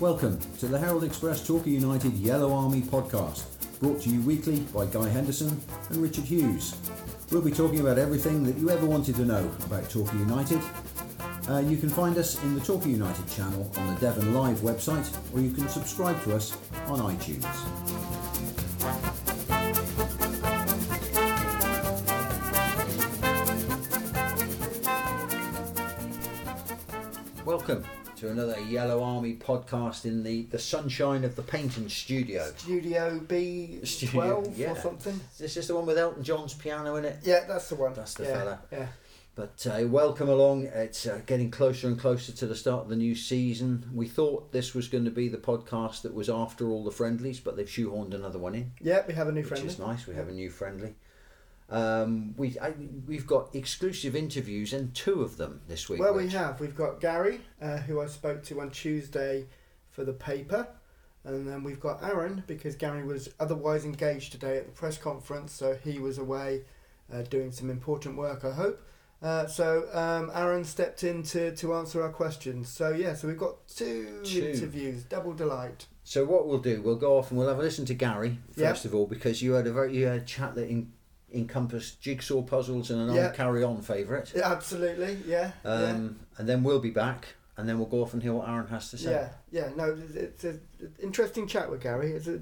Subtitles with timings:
[0.00, 3.42] Welcome to the Herald Express Torquay United Yellow Army podcast,
[3.80, 6.76] brought to you weekly by Guy Henderson and Richard Hughes.
[7.32, 10.60] We'll be talking about everything that you ever wanted to know about Torquay United.
[11.48, 15.12] Uh, you can find us in the Torquay United channel on the Devon Live website,
[15.34, 16.56] or you can subscribe to us
[16.86, 17.97] on iTunes.
[28.18, 32.50] To another Yellow Army podcast in the, the sunshine of the Paignton studio.
[32.56, 34.72] Studio B Studio, twelve yeah.
[34.72, 35.20] or something.
[35.38, 37.18] This Is the one with Elton John's piano in it?
[37.22, 37.94] Yeah, that's the one.
[37.94, 38.58] That's the yeah, fella.
[38.72, 38.86] Yeah.
[39.36, 40.64] But uh, welcome along.
[40.64, 43.88] It's uh, getting closer and closer to the start of the new season.
[43.94, 47.38] We thought this was going to be the podcast that was after all the friendlies,
[47.38, 49.66] but they've shoehorned another one in, Yeah, we have a new friendly.
[49.66, 50.08] which is nice.
[50.08, 50.96] We have a new friendly.
[51.70, 52.72] Um, we I,
[53.06, 56.00] we've got exclusive interviews and two of them this week.
[56.00, 56.60] Well, we have.
[56.60, 59.46] We've got Gary, uh, who I spoke to on Tuesday
[59.90, 60.66] for the paper,
[61.24, 65.52] and then we've got Aaron because Gary was otherwise engaged today at the press conference,
[65.52, 66.62] so he was away
[67.12, 68.44] uh, doing some important work.
[68.44, 68.82] I hope.
[69.20, 72.68] Uh, so um, Aaron stepped in to, to answer our questions.
[72.68, 74.52] So yeah, so we've got two, Two.
[74.54, 75.86] interviews, double delight.
[76.04, 78.84] So what we'll do, we'll go off and we'll have a listen to Gary first
[78.84, 80.92] of all because you had a very you had a chat that in,
[81.32, 83.26] encompassed jigsaw puzzles and an Yeah.
[83.26, 84.32] old carry on favourite.
[84.34, 85.18] Yeah, absolutely.
[85.26, 85.52] Yeah.
[85.64, 85.70] yeah.
[85.70, 88.68] Um, and then we'll be back, and then we'll go off and hear what Aaron
[88.68, 89.10] has to say.
[89.12, 90.60] Yeah, yeah, no, it's, it's an
[91.02, 92.12] interesting chat with Gary.
[92.12, 92.40] It's a,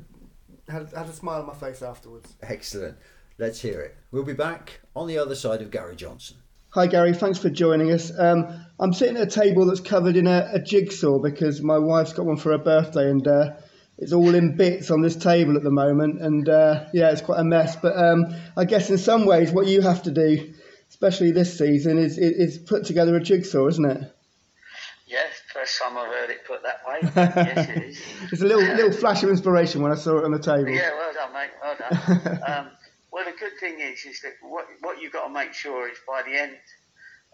[0.68, 2.34] had, had a smile on my face afterwards.
[2.42, 2.96] Excellent.
[3.38, 3.96] Let's hear it.
[4.12, 6.38] We'll be back on the other side of Gary Johnson.
[6.70, 7.14] Hi, Gary.
[7.14, 8.12] Thanks for joining us.
[8.18, 12.12] Um, I'm sitting at a table that's covered in a, a jigsaw because my wife's
[12.12, 13.52] got one for her birthday and uh,
[13.98, 16.20] it's all in bits on this table at the moment.
[16.20, 17.76] And uh, yeah, it's quite a mess.
[17.76, 20.52] But um, I guess in some ways, what you have to do,
[20.90, 24.12] especially this season, is, is, is put together a jigsaw, isn't it?
[25.06, 26.98] Yes, first time I've heard it put that way.
[27.16, 28.02] yes, it is.
[28.32, 30.68] It's a little little flash of inspiration when I saw it on the table.
[30.68, 31.50] Yeah, well done, mate.
[31.62, 32.42] Well done.
[32.46, 32.70] um,
[33.12, 35.96] well, the good thing is, is that what what you've got to make sure is
[36.08, 36.56] by the end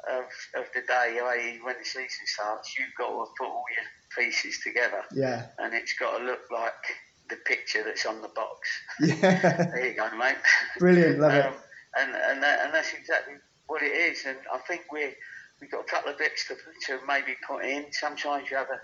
[0.09, 0.25] of,
[0.55, 3.87] of the day, i.e., when the season starts, you've got to put all your
[4.19, 5.47] pieces together, Yeah.
[5.59, 6.73] and it's got to look like
[7.31, 8.69] the picture that's on the box.
[9.01, 9.71] Yeah.
[9.73, 10.37] There you go, mate.
[10.79, 11.19] Brilliant.
[11.21, 11.47] Love it.
[11.47, 11.55] Um,
[11.99, 13.35] and and that, and that's exactly
[13.67, 14.25] what it is.
[14.27, 15.15] And I think we
[15.61, 16.55] we've got a couple of bits to,
[16.87, 17.87] to maybe put in.
[17.93, 18.81] Sometimes you have a,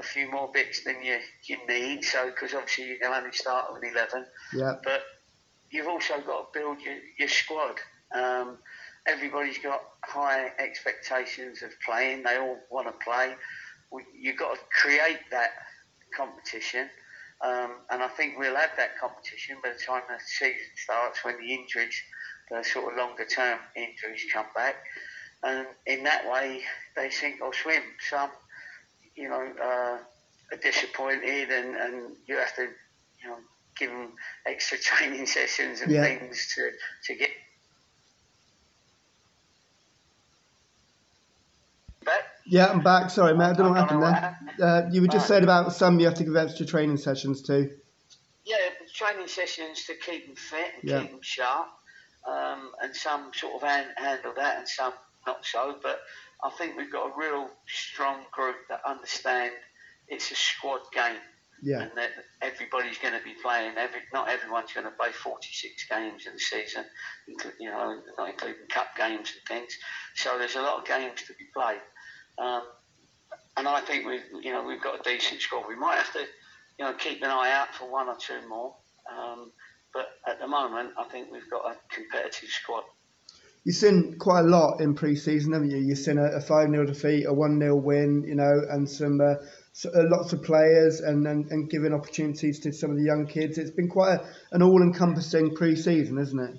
[0.00, 2.04] a few more bits than you you need.
[2.04, 4.24] So because obviously you can only start with eleven,
[4.54, 4.74] Yeah.
[4.84, 5.02] but
[5.70, 7.76] you've also got to build your your squad.
[8.14, 8.58] Um,
[9.06, 12.22] everybody's got high expectations of playing.
[12.22, 13.34] They all want to play.
[13.92, 15.50] We, you've got to create that
[16.16, 16.88] competition.
[17.44, 21.38] Um, and I think we'll have that competition by the time the season starts when
[21.38, 21.96] the injuries,
[22.50, 24.76] the sort of longer term injuries come back.
[25.42, 26.60] And in that way,
[26.96, 27.82] they sink or swim.
[28.10, 28.30] Some,
[29.16, 29.98] you know, uh,
[30.52, 33.36] are disappointed and, and you have to, you know,
[33.78, 34.12] give them
[34.46, 36.02] extra training sessions and Yeah.
[36.02, 36.70] things to,
[37.06, 37.30] to get
[42.04, 42.22] back.
[42.46, 43.10] Yeah, I'm back.
[43.10, 43.44] Sorry, mate.
[43.44, 44.38] I don't know what happened there.
[44.60, 47.70] Uh, you were just saying about some you have to give extra training sessions to.
[48.44, 48.56] Yeah,
[48.94, 51.00] training sessions to keep them fit and Yeah.
[51.02, 51.68] keep them sharp,
[52.26, 54.92] um, and some sort of hand, handle that, and some
[55.26, 55.78] not so.
[55.82, 56.00] But
[56.42, 59.52] I think we've got a real strong group that understand
[60.08, 61.20] it's a squad game,
[61.62, 61.82] Yeah.
[61.82, 62.10] and that
[62.42, 63.76] everybody's going to be playing.
[63.76, 66.84] Every not everyone's going to play 46 games in the season,
[67.58, 69.76] you know, not including cup games and things.
[70.14, 71.80] So there's a lot of games to be played.
[72.38, 72.62] Um,
[73.56, 75.64] and I think we've you know we've got a decent squad.
[75.68, 76.20] We might have to
[76.78, 78.74] you know keep an eye out for one or two more.
[79.10, 79.52] Um,
[79.92, 82.84] but at the moment, I think we've got a competitive squad.
[83.64, 85.78] You've seen quite a lot in pre-season, haven't you?
[85.78, 89.20] You've seen a, a 5 0 defeat, a 1 0 win, you know, and some
[89.20, 89.34] uh,
[89.80, 93.26] so, uh, lots of players and, and, and giving opportunities to some of the young
[93.26, 93.56] kids.
[93.56, 96.54] It's been quite a, an all encompassing pre season, isn't it?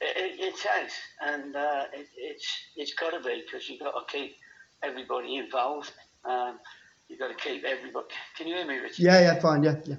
[0.00, 2.46] It, it, it has, and uh, it, it's
[2.76, 4.36] it's got to be because you've got to keep
[4.84, 5.90] everybody involved.
[6.24, 6.60] Um,
[7.08, 8.06] you've got to keep everybody.
[8.36, 9.00] Can you hear me, Richard?
[9.00, 9.96] Yeah, yeah, fine, yeah, yeah.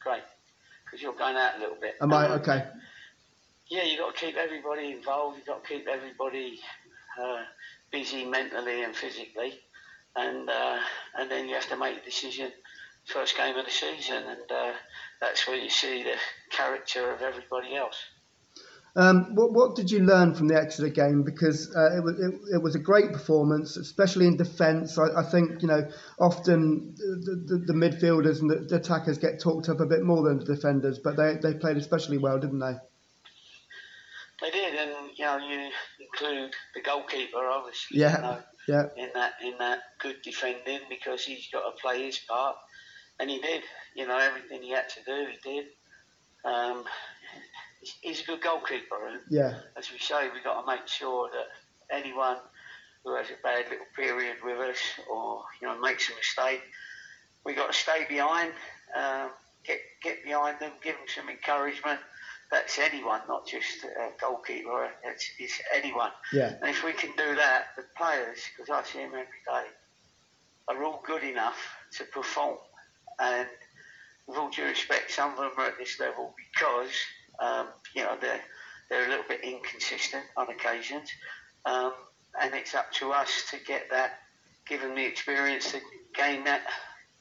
[0.00, 0.24] Great,
[0.84, 1.94] because you're going out a little bit.
[2.02, 2.64] Am I Um, okay?
[3.68, 5.36] yeah, you've got to keep everybody involved.
[5.36, 6.58] You've got to keep everybody
[7.22, 7.42] uh,
[7.92, 9.60] busy mentally and physically,
[10.18, 10.78] and uh,
[11.18, 12.50] and then you have to make a decision
[13.04, 14.72] first game of the season, and uh,
[15.20, 16.16] that's where you see the
[16.50, 17.96] character of everybody else.
[18.96, 21.22] Um, what, what did you learn from the Exeter game?
[21.22, 24.98] Because uh, it, was, it, it was a great performance, especially in defence.
[24.98, 25.88] I, I think you know
[26.18, 30.22] often the, the, the midfielders and the, the attackers get talked up a bit more
[30.22, 32.74] than the defenders, but they, they played especially well, didn't they?
[34.40, 35.70] They did, and you know, you
[36.00, 38.00] include the goalkeeper, obviously.
[38.00, 38.16] Yeah.
[38.16, 38.38] You know,
[38.68, 38.84] Yeah.
[38.96, 42.56] in that in that good defending because he's got to play his part,
[43.18, 43.62] and he did.
[43.96, 45.64] You know everything he had to do, he did.
[46.44, 46.84] Um,
[48.02, 49.54] he's, a good goalkeeper, and Yeah.
[49.76, 52.36] as we say, we've got to make sure that anyone
[53.04, 54.78] who has a bad little period with us
[55.10, 56.62] or you know makes a mistake,
[57.44, 58.52] we got to stay behind,
[58.94, 59.30] um,
[59.64, 62.00] get get behind them, give them some encouragement.
[62.50, 64.88] That's anyone, not just a goalkeeper.
[65.04, 66.10] It's, it's anyone.
[66.32, 66.54] Yeah.
[66.60, 69.68] And if we can do that, the players, because I see them every day,
[70.68, 71.58] are all good enough
[71.98, 72.56] to perform.
[73.18, 73.46] And
[74.26, 76.90] with all due respect, some of them are at this level because,
[77.40, 78.40] um, you know, they're,
[78.88, 81.10] they're a little bit inconsistent on occasions.
[81.66, 81.92] Um,
[82.40, 84.20] and it's up to us to get that,
[84.66, 85.80] give them the experience to
[86.14, 86.62] gain that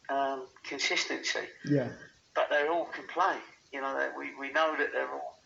[0.09, 1.89] um, consistency Yeah.
[2.35, 3.35] but they all can play.
[3.71, 5.37] You know, that we, we know that they're all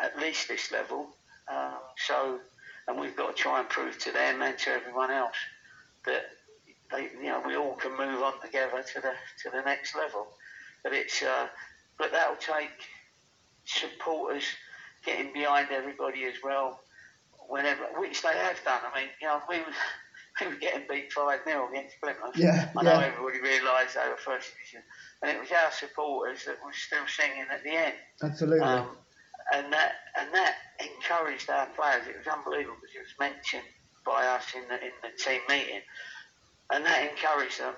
[0.00, 1.08] at least this level.
[1.48, 2.38] Um, so,
[2.86, 5.36] and we've got to try and prove to them and to everyone else
[6.06, 6.22] that
[6.90, 9.12] they, you know, we all can move on together to the
[9.42, 10.28] to the next level.
[10.82, 11.48] But it's, uh,
[11.98, 12.70] but that'll take
[13.64, 14.44] supporters
[15.04, 16.80] getting behind everybody as well.
[17.48, 18.80] Whenever, which they have done.
[18.92, 19.64] I mean, you know, we were,
[20.40, 22.36] we were getting beat five 0 against Plymouth.
[22.36, 23.06] Yeah, I know yeah.
[23.06, 24.82] everybody realised they were first division,
[25.22, 27.94] and it was our supporters that were still singing at the end.
[28.22, 28.60] Absolutely.
[28.60, 28.88] Um,
[29.52, 32.06] and that and that encouraged our players.
[32.06, 33.68] It was unbelievable because it was mentioned
[34.04, 35.80] by us in the in the team meeting,
[36.72, 37.74] and that encouraged them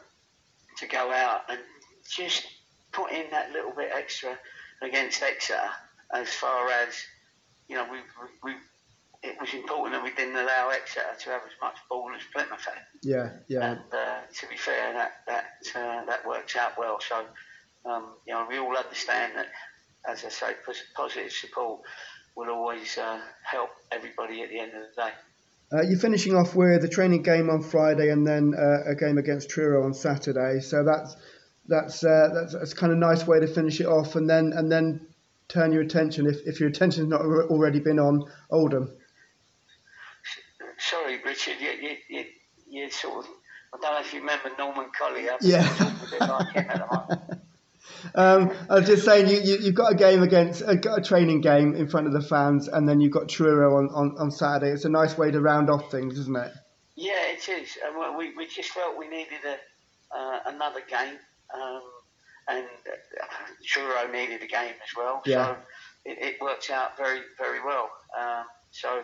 [0.79, 1.61] to go out and
[2.09, 2.47] just
[2.93, 4.37] put in that little bit extra
[4.83, 5.71] against Exeter.
[6.13, 6.95] As far as
[7.69, 7.99] you know, we
[8.43, 8.57] we
[9.23, 12.65] it was important that we didn't allow Exeter to have as much ball as Plymouth
[12.65, 12.83] had.
[13.03, 13.31] yeah.
[13.49, 13.73] Yeah.
[13.73, 15.45] And uh, to be fair, that that
[15.75, 16.99] uh, that works out well.
[17.01, 17.25] So,
[17.85, 19.49] um, you know, we all understand that,
[20.09, 20.55] as I say,
[20.95, 21.83] positive support
[22.35, 25.11] will always uh, help everybody at the end of the day.
[25.73, 29.19] Uh, you're finishing off with a training game on Friday and then uh, a game
[29.19, 30.61] against Truro on Saturday.
[30.61, 31.17] So that's
[31.69, 34.73] that's uh, that's, that's kind of nice way to finish it off, and then and
[34.73, 35.07] then
[35.49, 38.91] turn your attention if, if your attention's not already been on Oldham.
[40.81, 42.25] Sorry, Richard, you, you, you,
[42.69, 43.31] you sort of.
[43.73, 45.37] I don't know if you remember Norman Collier.
[45.41, 45.63] Yeah.
[45.63, 47.41] you talk a bit like him at the moment.
[48.15, 51.03] Um, I was just saying, you, you, you've got a game against, uh, got a
[51.03, 54.31] training game in front of the fans, and then you've got Truro on, on, on
[54.31, 54.73] Saturday.
[54.73, 56.53] It's a nice way to round off things, isn't it?
[56.97, 57.77] Yeah, it is.
[57.85, 61.19] And we, we just felt we needed a, uh, another game.
[61.55, 61.83] Um,
[62.49, 63.27] and uh,
[63.65, 65.23] Truro needed a game as well.
[65.27, 65.47] Yeah.
[65.47, 65.57] So
[66.05, 67.91] it, it worked out very, very well.
[68.19, 69.03] Um, so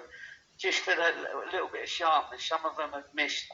[0.58, 3.46] just for that li- little bit of sharpness, some of them have missed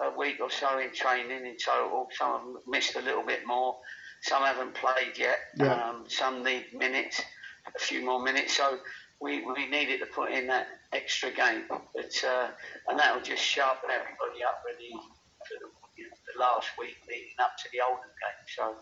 [0.00, 2.08] a week or so in training in total.
[2.16, 3.76] Some of them have missed a little bit more.
[4.22, 5.38] Some haven't played yet.
[5.56, 5.72] Yeah.
[5.72, 7.22] Um, some need minutes,
[7.66, 8.56] a few more minutes.
[8.56, 8.78] So
[9.20, 11.64] we, we needed to put in that extra game.
[11.68, 12.48] But, uh,
[12.88, 16.96] and that will just sharpen everybody up ready for the, you know, the last week
[17.08, 18.46] leading up to the Oldham game.
[18.56, 18.76] So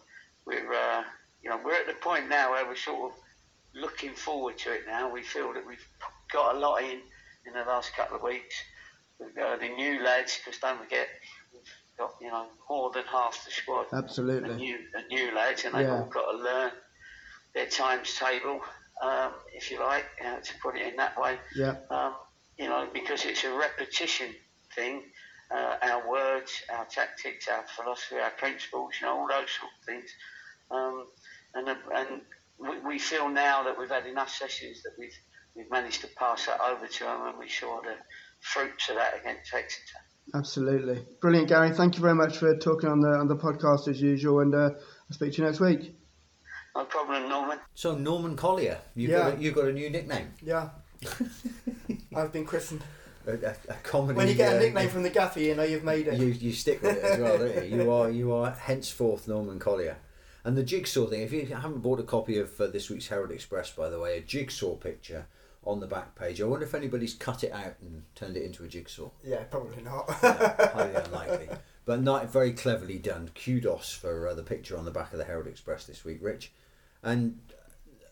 [0.47, 1.03] we're, uh,
[1.43, 3.19] you know, we're at the point now where we're sort of
[3.75, 5.11] looking forward to it now.
[5.11, 5.87] We feel that we've
[6.33, 7.01] got a lot in
[7.47, 8.55] in the last couple of weeks.
[9.19, 11.09] We've the new lads, because don't forget,
[11.53, 11.63] we've
[11.99, 14.55] got, you know, more than half the squad the Absolutely.
[14.57, 15.95] new, the new lads, and they've Yeah.
[16.01, 16.73] all got to learn
[17.55, 18.61] their times table,
[19.01, 21.39] um, if you like, uh, to put it in that way.
[21.55, 21.77] Yeah.
[21.91, 22.15] Um,
[22.59, 24.35] you know, because it's a repetition
[24.75, 25.03] thing.
[25.51, 29.87] Uh, our words, our tactics, our philosophy, our principles, you know, all those sort of
[29.87, 30.11] things.
[30.71, 31.07] Um,
[31.55, 32.23] and uh, and
[32.59, 35.17] we, we feel now that we've had enough sessions that we've
[35.57, 37.95] we've managed to pass that over to them, and we saw the
[38.41, 39.99] fruits of that against Exeter.
[40.35, 41.05] Absolutely.
[41.21, 41.71] Brilliant, Gary.
[41.71, 44.71] Thank you very much for talking on the on the podcast as usual, and uh,
[44.75, 45.95] I'll speak to you next week.
[46.75, 47.59] No problem, Norman.
[47.75, 49.31] So Norman Collier, you've, Yeah.
[49.31, 50.35] got a, you've got a new nickname.
[50.43, 50.71] Yeah.
[52.17, 52.83] I've been christened.
[53.27, 54.17] A, a, a comedy.
[54.17, 56.19] When you get a uh, nickname from the gaffer, you know you've made it.
[56.19, 57.83] you you stick with it as well, don't you?
[57.83, 59.97] You are you are henceforth Norman Collier.
[60.45, 61.23] And the jigsaw thing.
[61.23, 64.19] If you haven't bought a copy of uh, this week's Herald Express, by the way,
[64.19, 65.27] a jigsaw picture
[65.67, 66.41] on the back page.
[66.41, 69.11] I wonder if anybody's cut it out and turned it into a jigsaw.
[69.25, 70.05] Yeah, probably not.
[70.23, 71.49] Yeah, highly unlikely,
[71.85, 73.31] but not very cleverly done.
[73.35, 76.53] Kudos for uh, the picture on the back of the Herald Express this week, Rich.
[77.03, 77.39] And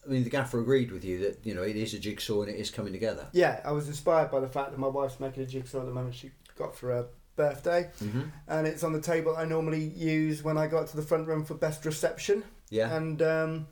[0.07, 2.51] I mean, the gaffer agreed with you that you know it is a jigsaw and
[2.51, 3.27] it is coming together.
[3.33, 5.93] yeah, I was inspired by the fact that my wife's making a jigsaw at the
[5.93, 6.15] moment.
[6.15, 7.07] She got for her
[7.37, 8.23] birthday, Mm-hmm.
[8.49, 11.27] and it's on the table I normally use when I go up to the front
[11.27, 12.45] room for best reception.
[12.71, 12.95] Yeah.
[12.95, 13.67] And um,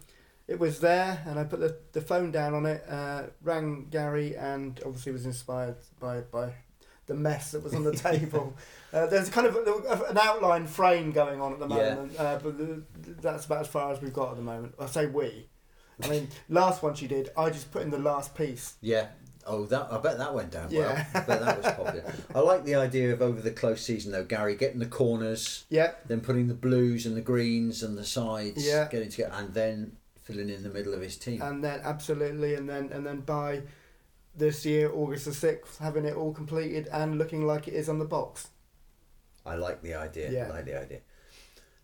[0.49, 4.37] it was there, and I put the, the phone down on it, uh, rang Gary,
[4.37, 6.53] and obviously was inspired by by
[7.07, 8.55] the mess that was on the table.
[8.93, 11.95] Uh, there's kind of a, an outline frame going on at the Yeah.
[11.95, 12.83] moment, uh, but the,
[13.21, 14.75] that's about as far as we've got at the moment.
[14.79, 15.49] I say we.
[16.03, 19.09] I mean, last one she did, I just put in the last piece Yeah.
[19.45, 20.79] Oh, that I bet that went down Yeah.
[21.13, 21.23] well.
[21.23, 22.13] I bet that was popular.
[22.33, 25.93] I like the idea of over the close season though, Gary getting the corners, Yeah,
[26.07, 28.87] then putting the blues and the greens and the sides, Yeah.
[28.89, 31.43] getting together, and then filling in the middle of his team.
[31.43, 33.63] and then absolutely, and then and then by
[34.35, 37.99] this year, August the sixth, having it all completed and looking like it is on
[37.99, 38.49] the box.
[39.45, 40.31] I like the idea.
[40.31, 40.47] Yeah.
[40.47, 41.01] I like the idea.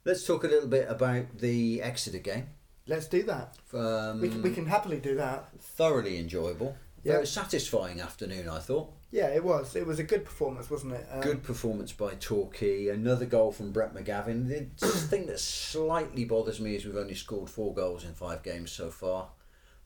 [0.04, 2.46] Let's talk a little bit about the Exeter game.
[2.86, 3.58] Let's do that.
[3.74, 5.50] Um, We can, we can happily do that.
[5.60, 6.74] thoroughly enjoyable.
[7.04, 7.14] Yeah.
[7.14, 8.92] Very satisfying afternoon, I thought.
[9.10, 9.74] Yeah, it was.
[9.74, 11.06] It was a good performance, wasn't it?
[11.10, 12.88] Um, Good performance by Torquay.
[12.88, 14.48] Another goal from Brett McGavin.
[14.78, 18.70] The thing that slightly bothers me is we've only scored four goals in five games
[18.70, 19.28] so far.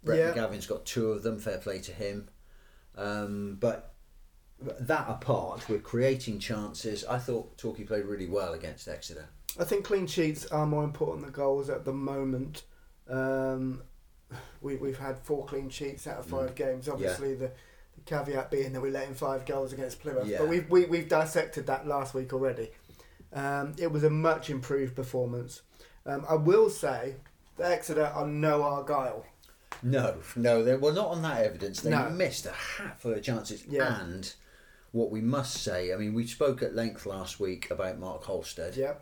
[0.03, 0.33] Brett Yeah.
[0.33, 1.39] McGavin's got two of them.
[1.39, 2.29] Fair play to him.
[2.97, 3.95] Um, but
[4.61, 7.05] that apart, we're creating chances.
[7.05, 9.29] I thought Torquay played really well against Exeter.
[9.59, 12.65] I think clean sheets are more important than goals at the moment.
[13.09, 13.83] Um,
[14.61, 16.89] we, we've had four clean sheets out of five games.
[16.89, 17.53] Obviously, the, the
[18.07, 20.27] caveat being that we let in five goals against Plymouth.
[20.27, 20.39] Yeah.
[20.39, 22.71] But we've, we, we've dissected that last week already.
[23.33, 25.63] Um, it was a much improved performance.
[26.05, 27.17] Um, I will say
[27.57, 29.25] that Exeter are no Argyle.
[29.83, 31.81] No, no, they were not on that evidence.
[31.81, 32.11] They No.
[32.11, 33.65] missed a hatful of chances.
[33.67, 34.01] Yeah.
[34.01, 34.33] And
[34.93, 38.77] what we must say, I mean, we spoke at length last week about Mark Halstead.
[38.77, 38.95] Yeah.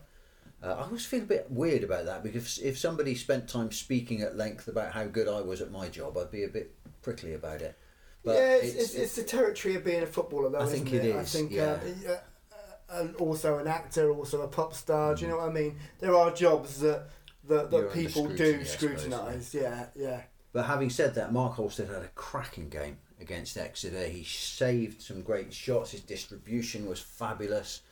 [0.63, 4.21] Uh, I always feel a bit weird about that because if somebody spent time speaking
[4.21, 7.33] at length about how good I was at my job, I'd be a bit prickly
[7.35, 7.77] about it.
[8.25, 10.59] But yeah, it's, it's, it's, the territory of being a footballer, though.
[10.59, 11.79] I isn't think it I think, yeah.
[12.09, 15.15] uh, uh, and also an actor, also a pop star.
[15.15, 15.77] Do you know what I mean?
[16.01, 17.09] There are jobs that
[17.49, 19.55] that, that people do scrutinise.
[19.55, 20.23] Yeah, yeah,
[20.53, 24.05] But having said that, Mark Halstead had a cracking game against Exeter.
[24.05, 25.93] He saved some great shots.
[25.93, 27.83] His distribution was fabulous.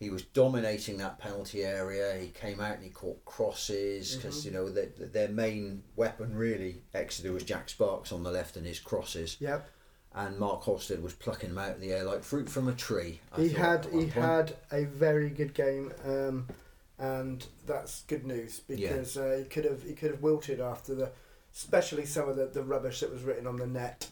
[0.00, 2.16] He was dominating that penalty area.
[2.20, 6.82] He came out and he caught crosses because you know their, their main weapon really
[6.92, 9.68] Exeter was Jack Sparks on the left and his crosses, yep.
[10.14, 13.20] and Mark Halstead was plucking them out of the air like fruit from a tree.
[13.32, 14.12] I he had he point.
[14.12, 16.48] had a very good game, um,
[16.98, 21.12] and that's good news because uh, he could have he could have wilted after the,
[21.54, 24.08] especially some of the, the rubbish that was written on the net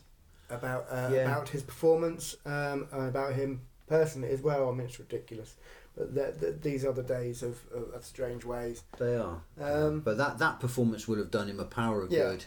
[0.49, 1.23] about uh, Yeah.
[1.23, 3.63] about his performance um, about him
[3.93, 4.69] personally as well.
[4.69, 5.57] I mean, it's ridiculous,
[5.97, 8.85] but th th these are the days of, of, of strange ways.
[8.99, 9.39] They are.
[9.61, 12.19] Um, but that, that performance would have done him a power of Yeah.
[12.31, 12.45] good.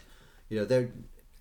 [0.48, 0.90] You know, they're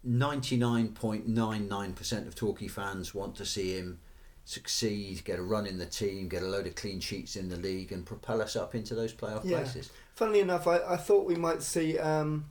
[0.07, 3.99] 99.99% of Torquay fans want to see him
[4.47, 7.57] succeed, get a run in the team, get a load of clean sheets in the
[7.57, 9.57] league, and propel us up into those playoff Yeah.
[9.61, 9.89] places.
[10.15, 12.45] Funnily enough, I, I thought we might see um,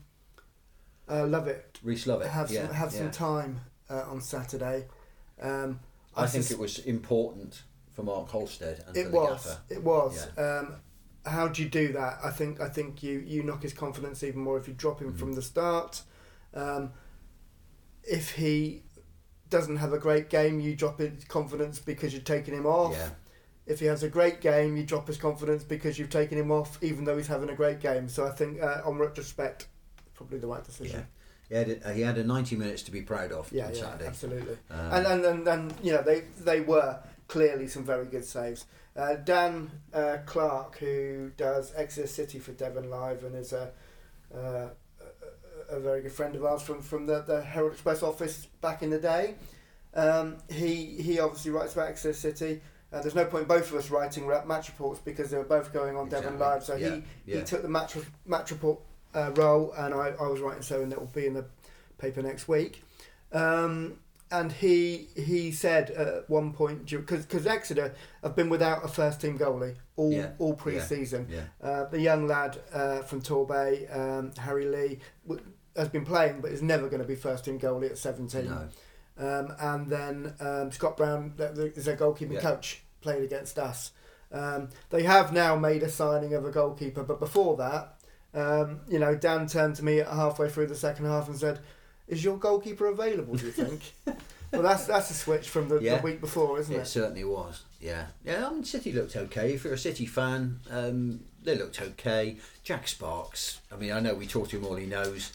[1.08, 2.98] uh, Lovett Rhys Lovett, have yeah, some have yeah.
[2.98, 4.86] some time uh, on Saturday.
[5.40, 5.78] Um,
[6.16, 9.44] I think sus- it was important for Mark Halstead and It for the was.
[9.44, 9.60] gaffer.
[9.70, 10.28] It was.
[10.36, 10.74] Um,
[11.26, 12.18] how do you do that?
[12.22, 12.60] I think.
[12.60, 15.18] I think you you knock his confidence even more if you drop him Mm.
[15.18, 16.02] from the start.
[16.52, 16.92] Um,
[18.02, 18.82] if he
[19.50, 22.92] doesn't have a great game, you drop his confidence because you're taking him off.
[22.92, 23.10] Yeah,
[23.66, 26.82] If he has a great game, you drop his confidence because you've taken him off,
[26.82, 28.08] even though he's having a great game.
[28.08, 29.68] So I think, uh, on retrospect,
[30.14, 31.04] probably the right yeah.
[31.54, 33.80] He had, a, he had a 90 minutes to be proud of Yeah, on yeah,
[33.80, 34.06] Saturday.
[34.08, 34.56] absolutely.
[34.70, 38.66] Um, and, and, and, and you know they they were clearly some very good saves.
[38.96, 43.70] Uh, Dan uh, Clark, who does Exeter City for Devon Live and is a,
[44.34, 44.68] uh,
[45.70, 48.82] a a very good friend of ours from, from the, the Herald Express office back
[48.82, 49.36] in the day.
[49.94, 52.60] Um, he he obviously writes about Exeter City.
[52.92, 55.96] Uh, there's no point both of us writing match reports because they were both going
[55.96, 56.64] on Devon Live.
[56.64, 57.36] So Yeah, he, yeah.
[57.38, 57.96] he took the match
[58.26, 58.80] match report
[59.14, 61.44] uh, role, and I, I was writing so, and it will be in the
[61.98, 62.82] paper next week.
[63.32, 63.98] Um,
[64.30, 69.20] and he he said at one point because because Exeter have been without a first
[69.20, 71.28] team goalie all Yeah, all pre season.
[71.30, 71.42] yeah.
[71.62, 75.44] Uh, the young lad uh, from Torbay, um, Harry Lee, w-
[75.76, 78.46] has been playing but is never going to be first team goalie at seventeen.
[78.46, 78.68] No.
[79.16, 82.40] Um, and then um, Scott Brown is their goalkeeping Yeah.
[82.40, 83.92] coach, played against us.
[84.32, 87.94] Um, they have now made a signing of a goalkeeper, but before that,
[88.34, 91.60] um, you know, Dan turned to me halfway through the second half and said,
[92.08, 93.34] "Is your goalkeeper available?
[93.36, 93.94] Do you think?"
[94.52, 95.96] well, that's that's a switch from the, Yeah.
[95.98, 96.86] the week before, isn't It it?
[96.86, 97.62] certainly was.
[97.80, 98.46] Yeah, yeah.
[98.46, 99.52] I mean, City looked okay.
[99.54, 102.38] If you're a City fan, um, they looked okay.
[102.62, 103.60] Jack Sparks.
[103.72, 105.32] I mean, I know we talked to him all he knows.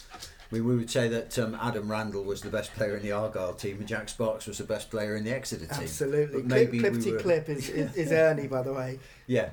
[0.51, 3.12] I mean, we would say that um, Adam Randell was the best player in the
[3.12, 5.84] Argyle team, and Jack Sparks was the best player in the Exeter team.
[5.84, 6.41] Absolutely.
[6.41, 8.98] But Clip, maybe we were- Clip is, is, is Ernie, by the way.
[9.27, 9.51] Yeah,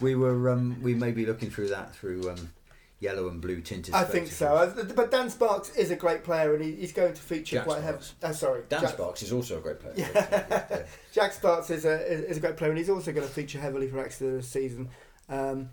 [0.00, 0.48] we were.
[0.50, 2.52] Um, we may be looking through that through um,
[3.00, 3.94] yellow and blue tinted.
[3.94, 4.72] I think so.
[4.94, 8.04] But Dan Sparks is a great player, and he's going to feature Jack quite heavily.
[8.22, 9.94] Uh, sorry, Dan Jack, Sparks is also a great player.
[9.96, 10.66] Yeah.
[10.70, 10.82] Yeah.
[11.12, 13.88] Jack Sparks is a is a great player, and he's also going to feature heavily
[13.88, 14.88] for Exeter this season.
[15.28, 15.70] Um,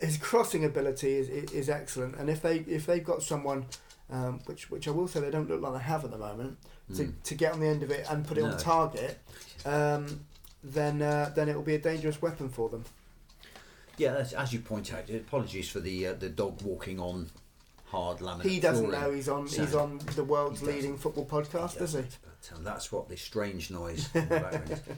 [0.00, 3.66] his crossing ability is, is is excellent, and if they if they've got someone
[4.10, 6.58] um, which which I will say they don't look like they have at the moment,
[6.96, 7.22] to, Mm.
[7.24, 8.48] to get on the end of it and put it No.
[8.50, 9.18] on target,
[9.64, 10.20] um,
[10.64, 12.84] then uh, then it will be a dangerous weapon for them.
[13.98, 17.28] Yeah, as, as you point out, apologies for the uh, the dog walking on
[17.86, 18.44] hard laminate.
[18.44, 19.00] He doesn't flooring.
[19.00, 22.00] know he's on he's on the world's leading football podcast, does he?
[22.00, 24.80] But um, that's what this strange noise in the background.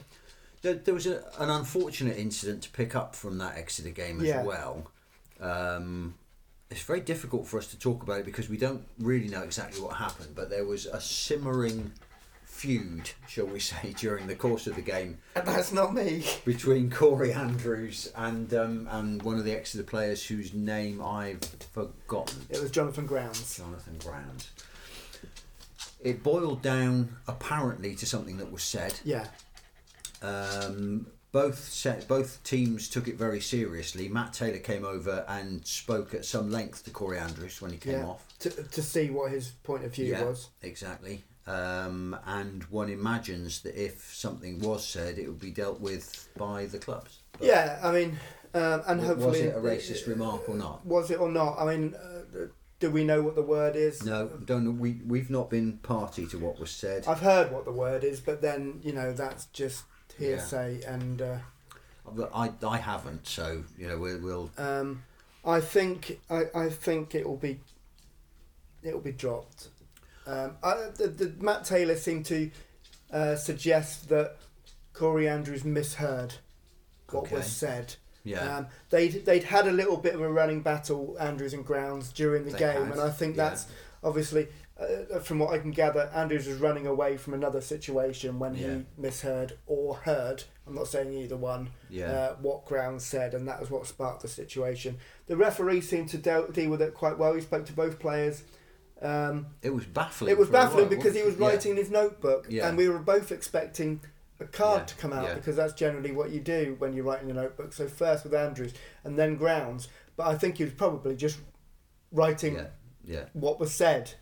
[0.61, 4.25] There, there was a, an unfortunate incident to pick up from that Exeter game as
[4.25, 4.41] Yeah.
[4.43, 4.89] well.
[5.39, 6.15] Um,
[6.71, 9.79] it's very difficult for us to talk about it because we don't really know exactly
[9.79, 11.91] what happened, but there was a simmering
[12.55, 16.25] feud, shall we say, during the course of the game And that's not me.
[16.45, 21.43] between Corey Andrews and um, and one of the Exeter players whose name I've
[21.73, 22.45] forgotten.
[22.49, 23.57] It was Jonathan Grounds.
[23.57, 24.49] Jonathan Grounds.
[26.01, 28.93] It boiled down apparently to something that was said.
[29.03, 29.27] Yeah,
[30.21, 34.07] Um, both set, both teams took it very seriously.
[34.07, 37.93] Matt Taylor came over and spoke at some length to Corey Andrews when he came
[37.99, 38.05] yeah.
[38.05, 38.25] off.
[38.39, 40.23] To, to see what his point of view Yeah.
[40.23, 40.49] was.
[40.61, 41.23] Exactly.
[41.47, 46.65] Um, and one imagines that if something was said, it would be dealt with by
[46.65, 47.19] the clubs.
[47.33, 48.17] But Yeah, I mean,
[48.55, 50.85] um, and hopefully was it a racist remark or not?
[50.85, 51.59] Was it or not?
[51.59, 52.47] I mean, uh,
[52.79, 54.03] do we know what the word is?
[54.03, 54.65] No, don't.
[54.65, 54.71] know.
[54.71, 57.05] We we've not been party to what was said.
[57.07, 59.83] I've heard what the word is, but then you know that's just
[60.17, 61.37] hearsay, and uh,
[62.33, 65.03] I, I haven't, so you know we'll, we'll um,
[65.43, 67.59] I think I, I think it will be
[68.83, 69.69] it will be dropped.
[70.27, 72.49] Um, I, the, the Matt Taylor seemed to
[73.11, 74.37] uh, suggest that
[74.93, 76.35] Corey Andrews misheard
[77.11, 77.35] what Okay.
[77.37, 77.95] was said.
[78.23, 82.11] yeah Um, they'd they'd had a little bit of a running battle, Andrews and Grounds,
[82.11, 83.49] during the They game, had, and I think yeah.
[83.49, 83.67] that's
[84.03, 84.47] obviously,
[84.79, 88.67] uh, from what I can gather, Andrews was running away from another situation when Yeah.
[88.77, 90.43] he misheard or heard.
[90.67, 91.69] I'm not saying either one.
[91.89, 94.97] yeah Uh, what Grounds said, and that was what sparked the situation.
[95.27, 97.33] The referee seemed to deal, deal with it quite well.
[97.35, 98.41] He spoke to both players.
[99.05, 100.31] Um, it was baffling.
[100.31, 102.67] it was baffling while, because he was writing in his notebook, Yeah.
[102.67, 104.01] and we were both expecting
[104.39, 105.33] a card Yeah, to come out yeah.
[105.35, 107.71] because that's generally what you do when you're writing a notebook.
[107.73, 111.37] So first with Andrews and then Grounds, but I think he was probably just
[112.11, 112.67] writing Yeah,
[113.05, 114.13] yeah, what was said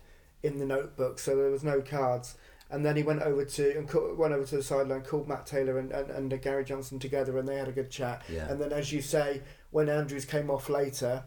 [0.42, 2.36] in the notebook, so there was no cards.
[2.70, 5.46] And then he went over to and ca- went over to the sideline, called Matt
[5.46, 8.22] Taylor and, and, and Gary Johnson together, and they had a good chat.
[8.28, 8.48] yeah.
[8.50, 11.24] And then, as you say, when Andrews came off later,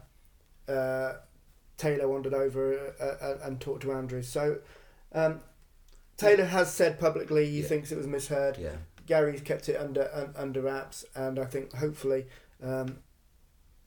[0.68, 1.14] uh,
[1.78, 4.28] Taylor wandered over uh, uh, and talked to Andrews.
[4.28, 4.58] So
[5.12, 5.40] um,
[6.18, 7.68] Taylor has said publicly he Yeah.
[7.68, 8.58] thinks it was misheard.
[8.58, 8.76] yeah.
[9.06, 12.26] Gary's kept it under un, under wraps, and I think hopefully
[12.62, 12.98] um,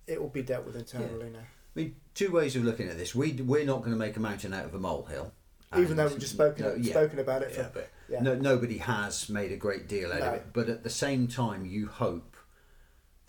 [0.08, 1.39] it will be dealt with internally now.
[1.39, 3.13] I mean, two ways of looking at this.
[3.13, 5.32] We we're not going to make a mountain out of a molehill,
[5.77, 8.21] Even though we've just spoken no, yeah, spoken about it for yeah, but yeah.
[8.23, 10.25] no, nobody has made a great deal out No.
[10.30, 10.45] of it.
[10.54, 12.31] But at the same time, you hope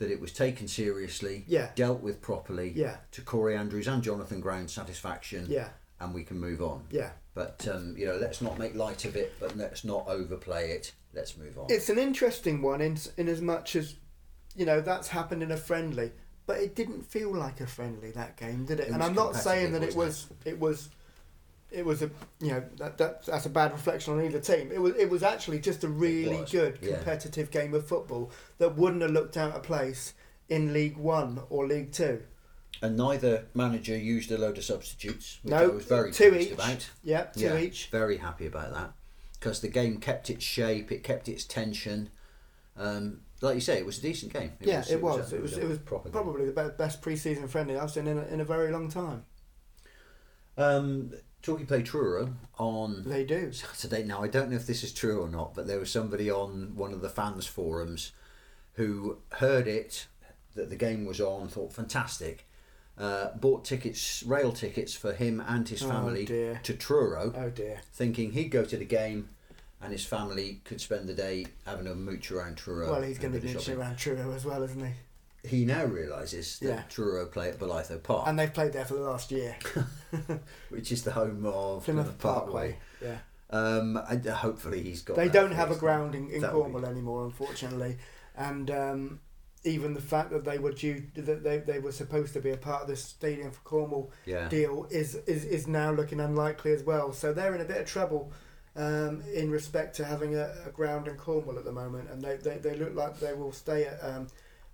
[0.03, 1.71] that it was taken seriously, Yeah.
[1.77, 5.69] dealt with properly, yeah, to Corey Andrews and Jonathan Ground's satisfaction, yeah,
[6.01, 6.85] and we can move on.
[6.91, 7.11] yeah.
[7.35, 10.93] But um, you know, let's not make light of it, but let's not overplay it.
[11.15, 11.67] Let's move on.
[11.71, 13.95] It's an interesting one in in as much as
[14.55, 16.11] you know that's happened in a friendly,
[16.47, 18.89] but it didn't feel like a friendly that game, did it?
[18.89, 20.91] It and I'm not saying that it was it was
[21.73, 24.71] it was a you know that, that that's a bad reflection on either team.
[24.73, 26.97] It was it was actually just a really was, good yeah.
[26.97, 30.15] competitive game of football that wouldn't have looked out of place
[30.49, 32.23] in League One or League Two.
[32.83, 36.53] and neither manager used a load of substitutes, which No, I was very two each.
[36.53, 36.91] about.
[37.03, 37.87] Yeah, two yeah, each.
[37.91, 38.93] Very happy about that
[39.39, 42.11] because the game kept its shape, it kept its tension.
[42.77, 44.53] Um, like you say, it was a decent game.
[44.61, 45.33] yeah, it was.
[45.33, 45.59] a- It was.
[45.59, 46.13] It was proper game.
[46.13, 49.25] probably the be- best pre-season friendly I've seen in a, in a very long time.
[50.57, 53.53] Um, Torquay play Truro on They do.
[53.53, 54.05] Saturday.
[54.05, 56.73] Now I don't know if this is true or not, but there was somebody on
[56.77, 58.13] one of the fans forums
[58.75, 60.07] who heard it
[60.55, 62.47] that the game was on, thought fantastic,
[62.97, 66.61] uh, bought tickets, rail tickets for him and his Oh, family dear.
[66.63, 67.81] to Truro, Oh dear.
[67.93, 69.29] thinking he'd go to the game
[69.81, 72.93] and his family could spend the day having a mooch around Truro.
[72.93, 74.93] Well, he's going to be mooching around Truro as well, isn't he?
[75.45, 76.83] He now realises that Yeah.
[76.89, 79.57] Truro play at Bolitho Park, And they've played there for the last year.
[80.69, 82.77] which is the home of Plymouth Plymouth Parkway.
[83.03, 83.19] Yeah.
[83.51, 85.17] Um, and hopefully he's got.
[85.17, 87.99] They don't have a ground in, in Cornwall anymore, unfortunately.
[88.37, 89.21] And um,
[89.65, 92.57] even the fact that they were due, that they, they were supposed to be a
[92.57, 94.49] part of the Stadium for Cornwall Yeah.
[94.49, 97.13] deal is, is, is now looking unlikely as well.
[97.13, 98.33] So they're in a bit of trouble
[98.77, 102.11] um, in respect to having a, a ground in Cornwall at the moment.
[102.11, 104.29] And they, they, they look like they will stay at um,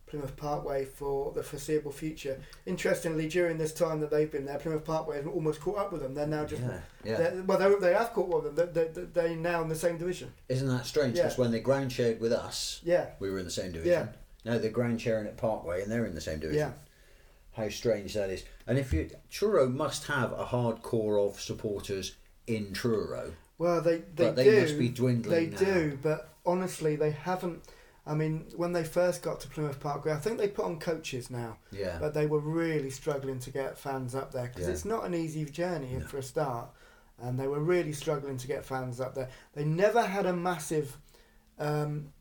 [0.09, 2.40] Plymouth Parkway for the foreseeable future.
[2.66, 6.03] Interestingly, during this time that they've been there, Plymouth Parkway has almost caught up with
[6.03, 6.14] them.
[6.14, 7.16] They're now just yeah, yeah.
[7.16, 8.71] They're, well, they, they have caught up with them.
[8.73, 10.33] They, they, they're now in the same division.
[10.49, 11.16] Isn't that strange?
[11.16, 11.25] Yeah.
[11.25, 14.09] Because when they ground shared with us, Yeah, we were in the same division.
[14.44, 14.53] Yeah.
[14.53, 16.73] Now they're ground sharing at Parkway, and they're in the same division.
[17.57, 17.62] Yeah.
[17.64, 18.44] how strange that is.
[18.66, 22.14] And if you Truro must have a hardcore of supporters
[22.47, 23.33] in Truro.
[23.59, 24.61] Well, they they But they do.
[24.61, 25.75] must be dwindling They now.
[25.75, 27.62] do, but honestly, they haven't.
[28.09, 31.31] I mean, when they first got to Plymouth Parkway, I think they put on coaches
[31.31, 31.99] now, Yeah.
[32.01, 34.73] but they were really struggling to get fans up there because Yeah.
[34.73, 36.07] it's not an easy journey No.
[36.07, 36.71] for a start,
[37.21, 39.29] and they were really struggling to get fans up there.
[39.55, 40.97] They never had a massive
[41.59, 42.12] um,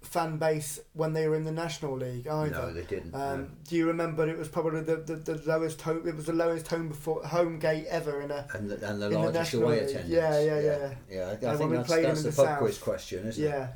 [0.00, 2.50] fan base when they were in the National League either.
[2.50, 3.14] no, they didn't.
[3.14, 3.48] Um, no.
[3.68, 4.28] Do you remember?
[4.28, 6.06] It was probably the, the, the lowest home.
[6.08, 9.06] It was the lowest home before home gate ever in a And the, and the
[9.06, 9.90] in the largest away League.
[9.90, 10.10] attendance.
[10.10, 10.94] Yeah, yeah, yeah.
[11.10, 12.58] Yeah, I, I think that's, that's the the pub south.
[12.58, 13.48] quiz question, isn't it?
[13.48, 13.68] yeah.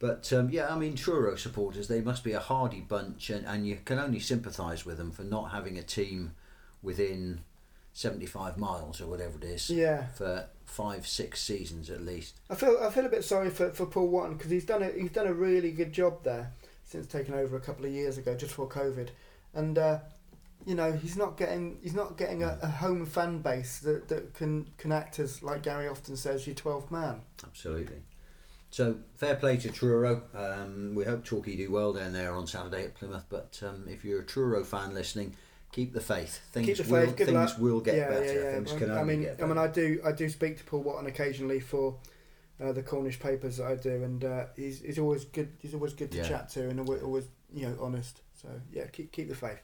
[0.00, 3.66] But um, yeah, I mean, Truro supporters, they must be a hardy bunch, and, and
[3.68, 6.32] you can only sympathise with them for not having a team
[6.82, 7.42] within
[7.92, 12.40] 75 miles or whatever it is Yeah, for five, six seasons at least.
[12.48, 14.90] I feel I feel a bit sorry for, for Paul Wotton because he's done a
[14.90, 16.52] he's done a really good job there
[16.84, 19.08] since taking over a couple of years ago, just before COVID,
[19.54, 19.98] and uh,
[20.64, 24.32] you know he's not getting he's not getting a, a home fan base that, that
[24.32, 27.20] can can act as like Gary often says your twelfth man.
[27.44, 28.02] Absolutely.
[28.70, 30.22] So fair play to Truro.
[30.34, 33.24] Um, we hope Torquay do well down there on Saturday at Plymouth.
[33.28, 35.34] But um, if you're a Truro fan listening,
[35.72, 36.40] keep the faith.
[36.52, 37.58] Things Keep the will faith, good things luck.
[37.58, 38.24] will get yeah, better.
[38.24, 38.52] yeah, yeah.
[38.52, 41.06] Things I- can I mean, I mean, I do I do speak to Paul Wotton
[41.08, 41.96] occasionally for
[42.62, 45.50] uh, the Cornish papers that I do, and uh, he's he's always good.
[45.58, 46.28] He's always good to Yeah.
[46.28, 48.20] chat to, and always, always you know honest.
[48.40, 49.60] So yeah, keep keep the faith.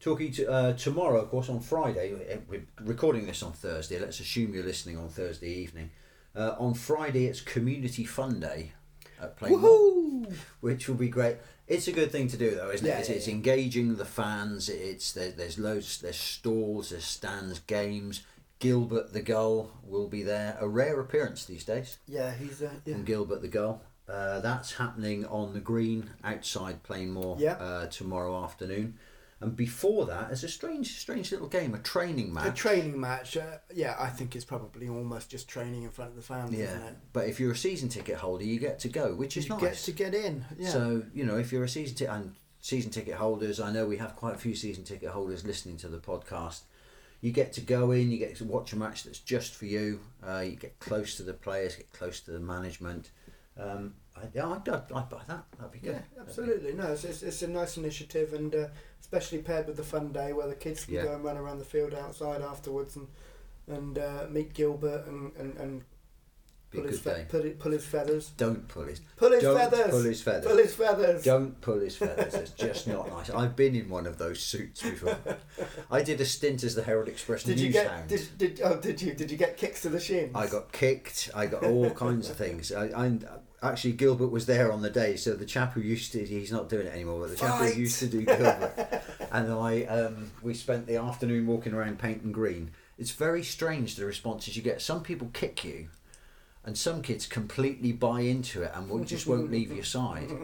[0.00, 2.12] Talking to uh, tomorrow, of course, on Friday.
[2.34, 3.98] uh, We're recording this on Thursday.
[3.98, 5.90] Let's assume you're listening on Thursday evening.
[6.36, 8.72] Uh, on Friday, it's Community Fun Day
[9.20, 11.36] at Plainmoor, which will be great.
[11.66, 13.00] It's a good thing to do, though, isn't Yeah, it?
[13.00, 13.34] It's, yeah, it's yeah.
[13.34, 14.68] engaging the fans.
[14.68, 15.98] It's there, there's loads.
[16.00, 16.90] There's stalls.
[16.90, 18.22] There's stands, games.
[18.58, 20.56] Gilbert the Gull will be there.
[20.60, 22.94] A rare appearance these days Yeah, he's uh, yeah.
[22.94, 23.82] from Gilbert the Gull.
[24.08, 27.54] Uh, that's happening on the green outside Plainmoor Yeah.
[27.54, 28.98] uh, tomorrow afternoon.
[29.40, 32.46] And before that, it's a strange, strange little game, a training match.
[32.46, 33.36] A training match.
[33.36, 36.64] Uh, yeah, I think it's probably almost just training in front of the fans, isn't
[36.80, 36.96] yeah, it?
[37.12, 39.60] but if you're a season ticket holder, you get to go, which is you nice.
[39.60, 40.44] get to get in.
[40.58, 40.70] Yeah.
[40.70, 43.98] So you know, if you're a season ticket and season ticket holders, I know we
[43.98, 46.62] have quite a few season ticket holders listening to the podcast.
[47.20, 50.00] You get to go in, you get to watch a match that's just for you.
[50.26, 53.10] Uh, you get close to the players, get close to the management.
[53.58, 55.44] Um, I, yeah, I'd, I'd, I'd buy that.
[55.58, 55.94] That'd be good.
[55.96, 56.72] yeah, absolutely.
[56.72, 58.66] No, it's, it's, it's a nice initiative, and uh,
[59.00, 61.02] especially paired with the fun day where the kids can Yeah.
[61.04, 63.08] go and run around the field outside afterwards and
[63.68, 65.82] and uh, meet Gilbert and and, and
[66.72, 68.30] pull his fe- pull, it, pull his feathers.
[68.36, 69.00] Don't pull his.
[69.16, 69.90] Pull his don't feathers.
[69.90, 70.46] pull his feathers.
[70.46, 71.24] Pull his feathers.
[71.24, 72.34] Don't pull his feathers.
[72.34, 73.30] It's just not nice.
[73.30, 75.18] I've been in one of those suits before.
[75.90, 77.90] I did a stint as the Herald Express Did you get?
[77.90, 78.08] hound.
[78.08, 80.32] Did, did oh did you did you get kicks to the shins?
[80.34, 81.30] I got kicked.
[81.34, 82.70] I got all kinds of things.
[82.72, 83.18] I, I
[83.62, 86.68] actually Gilbert was there on the day, so the chap who used to he's not
[86.68, 90.54] doing it anymore, but the chap who used to do Gilbert and I um, we
[90.54, 92.70] spent the afternoon walking around Paignton Green.
[92.98, 94.80] It's very strange the responses you get.
[94.80, 95.88] Some people kick you,
[96.64, 100.30] and some kids completely buy into it and will, just won't leave your side.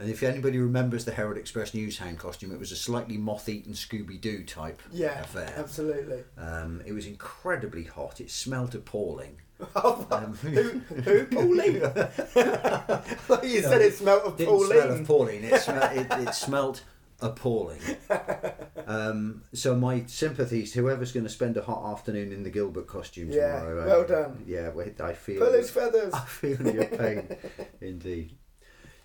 [0.00, 4.44] And if anybody remembers the Herald Express newshound costume, it was a slightly moth-eaten Scooby-Doo
[4.44, 5.52] type Yeah, affair.
[5.56, 6.22] absolutely.
[6.36, 8.20] Um, it was incredibly hot.
[8.20, 9.40] It smelled appalling.
[9.74, 11.24] Oh, Um, who, who?
[11.26, 11.82] Pauline.
[13.42, 15.00] You said it smelt of didn't smell Pauline.
[15.00, 15.44] of Pauline.
[15.44, 16.84] It, smell, it, it smelt
[17.20, 17.80] appalling.
[18.86, 22.86] Um, so my sympathies to whoever's going to spend a hot afternoon in the Gilbert
[22.86, 23.86] costume Yeah, tomorrow.
[23.86, 24.44] well done.
[24.46, 25.40] Yeah, I feel.
[25.44, 26.14] Pull his feathers.
[26.14, 27.36] I feel your pain,
[27.80, 28.36] indeed.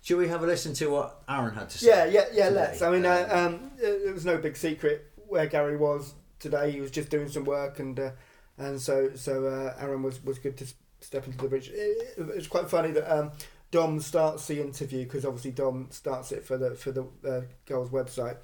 [0.02, 1.88] Shall we have a listen to what Aaron had to say?
[1.88, 2.48] Yeah, yeah, yeah.
[2.50, 2.60] today?
[2.60, 2.82] Let's.
[2.82, 6.70] I mean, uh, Um, um, it it was no big secret where Gary was today.
[6.70, 8.10] He was just doing some work, and uh,
[8.58, 10.66] and so so uh, Aaron was was good to
[11.00, 11.68] step into the bridge.
[11.72, 13.32] It, it was quite funny that um,
[13.70, 17.90] Dom starts the interview because obviously Dom starts it for the for the uh, girls'
[17.90, 18.36] website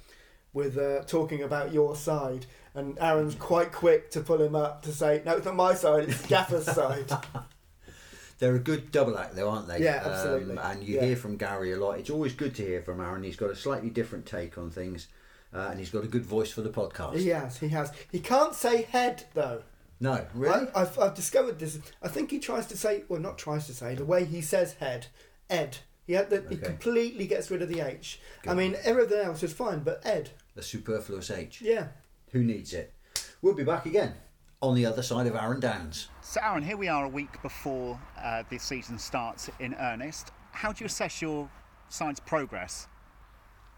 [0.53, 2.45] with uh, talking about your side.
[2.73, 6.07] And Aaron's quite quick to pull him up to say, "No, it's not my side;
[6.09, 7.11] it's Gaffer's side."
[8.39, 9.83] They're a good double act, though, aren't they?
[9.83, 10.57] Yeah, absolutely.
[10.57, 11.05] Um, and you Yeah.
[11.05, 11.99] hear from Gary a lot.
[11.99, 13.21] It's always good to hear from Aaron.
[13.23, 15.09] He's got a slightly different take on things,
[15.53, 17.17] uh, and he's got a good voice for the podcast.
[17.17, 17.91] he has, he has.
[18.11, 19.61] He can't say head though.
[20.01, 20.67] No, really?
[20.75, 21.79] I, I've, I've discovered this.
[22.01, 24.73] I think he tries to say, well, not tries to say, the way he says
[24.73, 25.07] head,
[25.49, 25.77] Ed.
[26.07, 28.19] He had the, he completely gets rid of the H.
[28.43, 28.57] I Good.
[28.57, 31.61] mean, everything else is fine, but Ed, the superfluous H.
[31.61, 31.89] yeah.
[32.31, 32.93] Who needs it?
[33.41, 34.15] We'll be back again
[34.61, 36.07] on the other side of Aaron Downes.
[36.21, 40.31] So, Aaron, here we are a week before uh, this season starts in earnest.
[40.51, 41.49] How do you assess your
[41.89, 42.87] side's progress?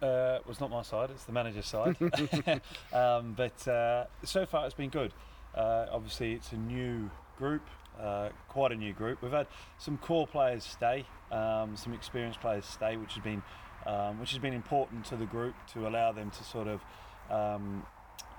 [0.02, 1.96] Uh, well, it's not my side; it's the manager's side.
[2.94, 5.14] um, but uh, so far, it's been good.
[5.56, 7.62] Uh, obviously, it's a new group,
[8.00, 9.22] uh, quite a new group.
[9.22, 13.42] We've had some core players stay, um, some experienced players stay, which has been
[13.86, 16.82] um, which has been important to the group to allow them to sort of
[17.30, 17.86] um,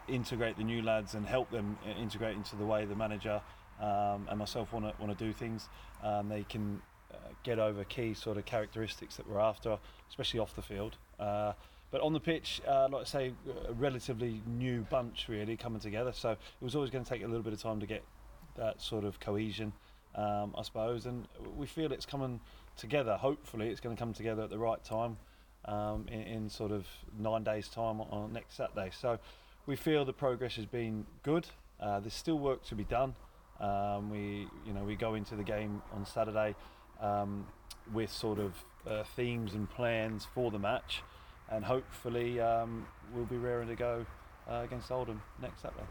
[0.08, 3.42] integrate the new lads and help them integrate into the way the manager
[3.80, 5.68] um, and myself want to want to do things.
[6.02, 6.80] Um, they can
[7.12, 10.96] uh, get over key sort of characteristics that we're after, especially off the field.
[11.18, 11.52] Uh,
[11.94, 13.32] but on the pitch, uh, like I say,
[13.68, 16.10] a relatively new bunch really coming together.
[16.12, 18.02] So it was always going to take a little bit of time to get
[18.56, 19.72] that sort of cohesion,
[20.16, 21.06] um, I suppose.
[21.06, 22.40] And we feel it's coming
[22.76, 23.16] together.
[23.16, 25.18] Hopefully, it's going to come together at the right time
[25.66, 26.84] um, in, in sort of
[27.16, 28.90] nine days' time on, next Saturday.
[28.90, 29.20] So
[29.66, 31.46] we feel the progress has been good.
[31.78, 33.14] Uh, there's still work to be done.
[33.60, 36.56] Um, we, you know, we go into the game on Saturday
[37.00, 37.46] um,
[37.92, 38.52] with sort of
[38.84, 41.04] uh, themes and plans for the match,
[41.50, 44.06] and hopefully um, we'll be rearing to go
[44.50, 45.86] uh, against Oldham next Saturday.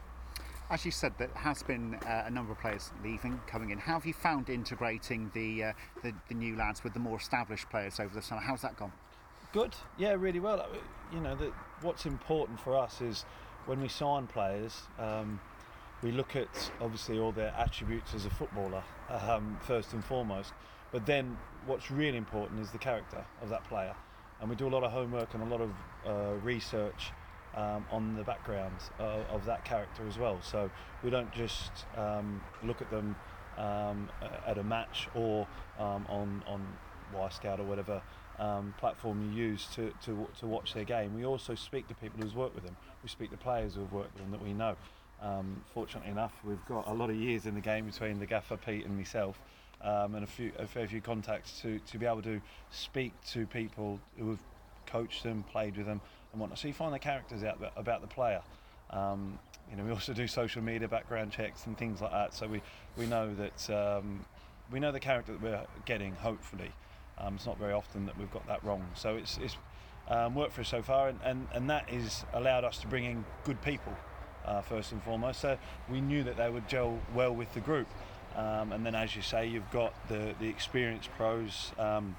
[0.70, 3.78] As you said, there has been uh, a number of players leaving, coming in.
[3.78, 7.68] How have you found integrating the, uh, the the new lads with the more established
[7.68, 8.40] players over the summer?
[8.40, 8.92] How's that gone?
[9.52, 10.66] Good, yeah, really well.
[11.12, 13.24] You know, that what's important for us is
[13.66, 15.38] when we sign players, um,
[16.02, 20.52] we look at obviously all their attributes as a footballer um, first and foremost,
[20.92, 21.36] but then
[21.66, 23.94] what's really important is the character of that player,
[24.40, 25.70] and we do a lot of homework and a lot of
[26.06, 27.12] uh, research
[27.54, 30.40] um, on the background of, of that character as well.
[30.42, 30.70] So
[31.02, 33.16] we don't just um, look at them
[33.56, 34.10] um,
[34.46, 35.46] at a match or
[35.78, 36.66] um, on on
[37.14, 38.02] Wyscout or whatever
[38.38, 41.14] um, platform you use to, to to watch their game.
[41.14, 42.76] We also speak to people who's worked with them.
[43.02, 44.76] We speak to players who've worked with them that we know.
[45.22, 48.56] Um, fortunately enough, we've got a lot of years in the game between the gaffer
[48.56, 49.40] Pete and myself,
[49.82, 53.46] um, and a few a fair few contacts to to be able to speak to
[53.46, 54.40] people who have
[54.86, 56.00] coached them, played with them,
[56.32, 56.58] and whatnot.
[56.58, 58.42] So you find the characters out about, the player.
[58.90, 59.38] Um,
[59.70, 62.34] you know, we also do social media background checks and things like that.
[62.34, 62.60] So we,
[62.96, 64.24] we know that um,
[64.70, 66.14] we know the character that we're getting.
[66.16, 66.70] Hopefully,
[67.18, 68.86] um, it's not very often that we've got that wrong.
[68.94, 69.56] So it's, it's
[70.08, 73.04] um, worked for us so far, and, and, and that is allowed us to bring
[73.04, 73.96] in good people
[74.44, 75.40] uh, first and foremost.
[75.40, 75.58] So
[75.90, 77.88] we knew that they would gel well with the group.
[78.36, 82.16] Um, and then, as you say, you've got the the experienced pros um,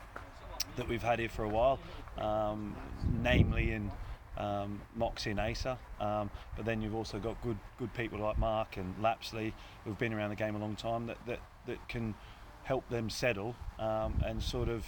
[0.78, 1.80] that we've had here for a while,
[2.18, 2.76] um,
[3.22, 3.92] namely in
[4.38, 5.78] um, Moxey and Asa.
[6.00, 10.14] Um, but then you've also got good good people like Mark and Lapslie who've been
[10.14, 12.16] around the game a long time that that, that can
[12.64, 14.86] help them settle um, and sort of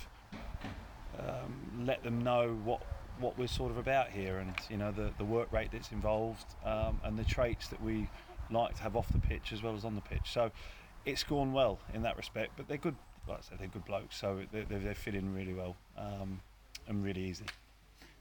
[1.19, 2.81] um, let them know what
[3.19, 6.45] what we're sort of about here and you know the, the work rate that's involved
[6.63, 8.07] and the traits that we
[8.49, 10.31] like to have off the pitch as well as on the pitch.
[10.31, 10.51] So
[11.05, 12.95] it's gone well in that respect, but they're good.
[13.27, 16.39] Like I said, they're good blokes, so they, they, they fit in really well um,
[16.88, 17.45] and really easy.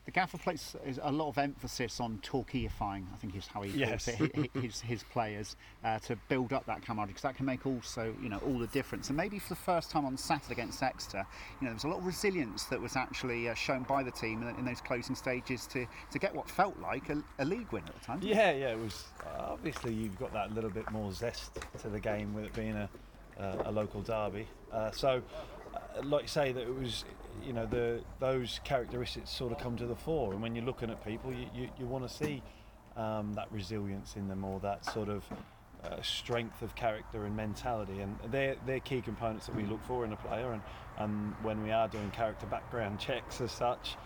[0.07, 4.05] The gaffer places a lot of emphasis on Torqueifying, I think is how he Yes.
[4.07, 7.37] calls it, hi- hi- his, his players, uh, to build up that camaraderie, because that
[7.37, 9.09] can make also, you know, all the difference.
[9.09, 11.27] And maybe for the first time on Saturday against Exeter,
[11.61, 14.13] you know, there was a lot of resilience that was actually uh, shown by the
[14.13, 17.71] team in, in those closing stages to, to get what felt like a, a league
[17.73, 18.21] win at the time.
[18.23, 21.99] Yeah, yeah, it was uh, obviously you've got that little bit more zest to the
[22.01, 22.89] game with it being a,
[23.41, 24.47] uh, a local derby.
[24.71, 25.21] Uh, so,
[25.75, 27.05] uh, like you say, that it was,
[27.43, 30.91] you know, the those characteristics sort of come to the fore, and when you're looking
[30.91, 32.43] at people, you, you, you want to see
[32.97, 35.25] um, that resilience in them or that sort of
[35.85, 40.05] uh, strength of character and mentality, and they're they're key components that we look for
[40.05, 40.63] in a player, and
[40.99, 43.97] and when we are doing character background checks as such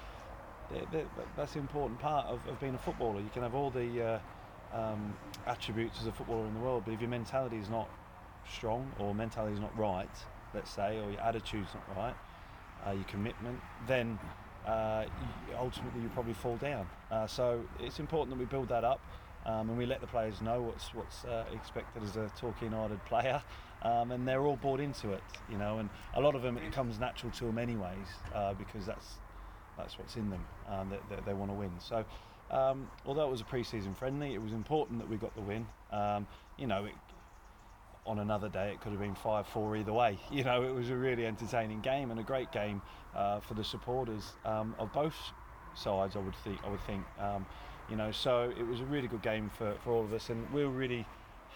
[0.70, 3.20] they're- they're- that's an important part of, of being a footballer.
[3.20, 4.18] You can have all the uh,
[4.72, 5.16] um,
[5.46, 7.90] attributes as a footballer in the world, but if your mentality is not
[8.48, 10.08] strong or mentality is not right,
[10.54, 12.14] let's say, or your attitude's not right,
[12.86, 14.18] uh, your commitment, then
[14.66, 15.04] uh,
[15.58, 16.86] ultimately you probably fall down.
[17.10, 19.00] Uh, so it's important that we build that up.
[19.46, 23.02] Um, and we let the players know what's what's uh, expected as a Torquay United
[23.06, 23.42] player,
[23.82, 25.78] um, and they're all bought into it, you know.
[25.78, 29.14] And a lot of them, it comes natural to them anyways, uh, because that's
[29.78, 30.44] that's what's in them.
[30.68, 31.72] Um, that they want to win.
[31.78, 32.04] So,
[32.50, 35.66] um, although it was a pre-season friendly, it was important that we got the win.
[35.90, 36.26] Um,
[36.58, 36.94] you know, it,
[38.10, 40.18] on another day it could have been five-four either way.
[40.32, 42.82] You know, it was a really entertaining game and a great game
[43.14, 45.16] uh, for the supporters um, of both
[45.74, 46.16] sides.
[46.16, 46.58] I would think.
[46.64, 47.04] I would think.
[47.18, 47.46] Um,
[47.88, 50.50] you know, so it was a really good game for, for all of us, and
[50.52, 51.06] we were really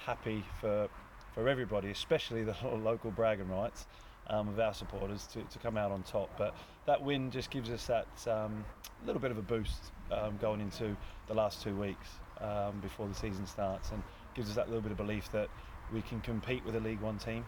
[0.07, 0.89] happy for
[1.35, 3.87] for everybody, especially the local bragging rights
[4.29, 6.31] um, of our supporters to, to come out on top.
[6.39, 6.55] But
[6.87, 8.65] that win just gives us that um,
[9.05, 12.09] little bit of a boost um, going into the last two weeks
[12.41, 14.03] um, before the season starts, and
[14.35, 15.49] gives us that little bit of belief that
[15.93, 17.45] we can compete with a League One team.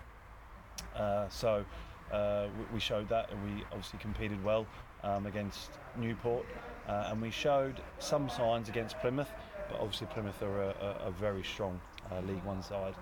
[0.95, 1.65] Uh, so
[2.13, 4.67] uh, we, we showed that, and we obviously competed well
[5.03, 6.45] um, against Newport,
[6.89, 9.31] uh, and we showed some signs against Plymouth.
[9.69, 12.95] But obviously Plymouth are a, a, a very strong uh, League One side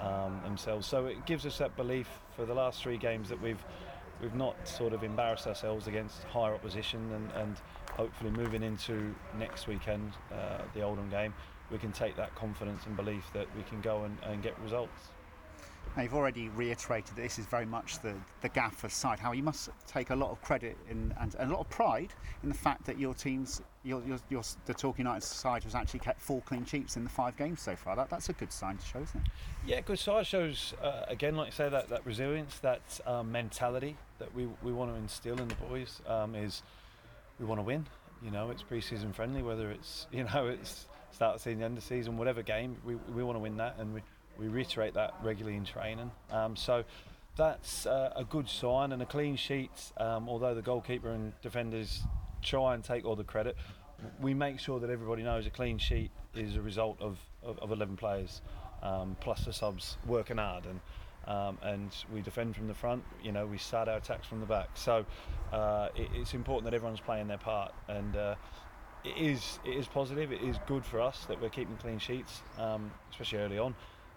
[0.00, 0.86] um, themselves.
[0.86, 3.62] So it gives us that belief for the last three games that we've
[4.22, 7.56] we've not sort of embarrassed ourselves against higher opposition, and, and
[7.92, 11.34] hopefully moving into next weekend, uh, the Oldham game,
[11.74, 15.10] we can take that confidence and belief that we can go and, and get results.
[15.96, 19.18] Now, you've already reiterated that this is very much the, the gaffer's side.
[19.18, 22.12] How you must take a lot of credit in, and, and a lot of pride
[22.44, 25.98] in the fact that your team's, your, your, your, the Torquay United side has actually
[25.98, 27.96] kept four clean sheets in the five games so far.
[27.96, 29.30] That, that's a good sign to show, isn't it?
[29.66, 33.96] Yeah, good side shows, uh, again, like you say, that, that resilience, that um, mentality
[34.20, 36.62] that we, we want to instill in the boys um, is
[37.40, 37.84] we want to win.
[38.22, 41.82] You know, it's pre-season friendly, whether it's, you know, it's start of season, end of
[41.84, 44.02] the season, whatever game, we, we want to win that and we,
[44.36, 46.10] we reiterate that regularly in training.
[46.30, 46.84] Um, so
[47.36, 49.70] that's uh, a good sign and a clean sheet.
[49.96, 52.02] Um, although the goalkeeper and defenders
[52.42, 53.56] try and take all the credit,
[54.20, 57.70] we make sure that everybody knows a clean sheet is a result of, of, of
[57.70, 58.42] 11 players
[58.82, 60.80] um, plus the subs working hard and.
[61.26, 63.02] Um, and we defend from the front.
[63.22, 64.68] You know, we start our attacks from the back.
[64.74, 65.06] So
[65.54, 68.34] uh, it, it's important that everyone's playing their part, and uh,
[69.04, 70.32] it is it is positive.
[70.32, 73.74] It is good for us that we're keeping clean sheets, um, especially early on.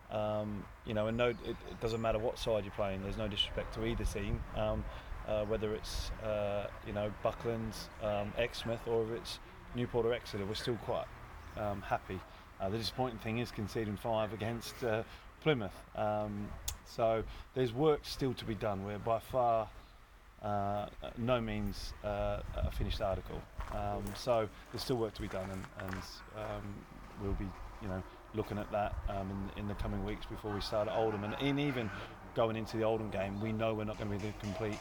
[0.09, 3.03] Um, you know, and no, it, it, doesn't matter what side you're playing.
[3.03, 4.85] There's no disrespect to either team, um,
[5.27, 9.39] uh, whether it's uh, you know Bucklands, um, Exmouth, or if it's
[9.75, 10.45] Newport or Exeter.
[10.45, 11.07] We're still quite
[11.57, 12.19] um, happy.
[12.59, 15.03] Uh, the disappointing thing is conceding five against uh,
[15.41, 15.75] Plymouth.
[15.95, 16.47] Um,
[16.85, 17.23] so
[17.53, 18.85] there's work still to be done.
[18.85, 19.67] We're by far
[20.43, 23.41] uh, no means uh, a finished article.
[23.73, 26.01] Um, so there's still work to be done, and, and
[27.21, 27.47] we'll be
[27.81, 28.01] you know
[28.33, 31.23] looking at that um, in, in, the coming weeks before we start at Oldham.
[31.23, 31.89] And in even
[32.35, 34.77] going into the Oldham game, we know we're not going to be the complete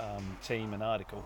[0.00, 1.24] um, team and article.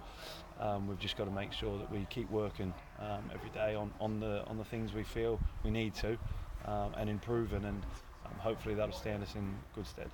[0.59, 3.93] Um, we've just got to make sure that we keep working um, every day on,
[4.01, 6.17] on the on the things we feel we need to,
[6.65, 7.83] um, and improving, and
[8.25, 10.11] um, hopefully that'll stand us in good stead.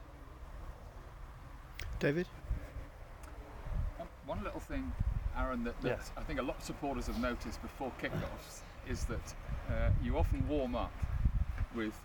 [2.01, 2.27] David.
[4.27, 4.93] One little thing,
[5.37, 6.11] Aaron, that, that yes.
[6.17, 9.35] I think a lot of supporters have noticed before kickoffs is that
[9.69, 10.93] uh, you often warm up
[11.75, 11.99] with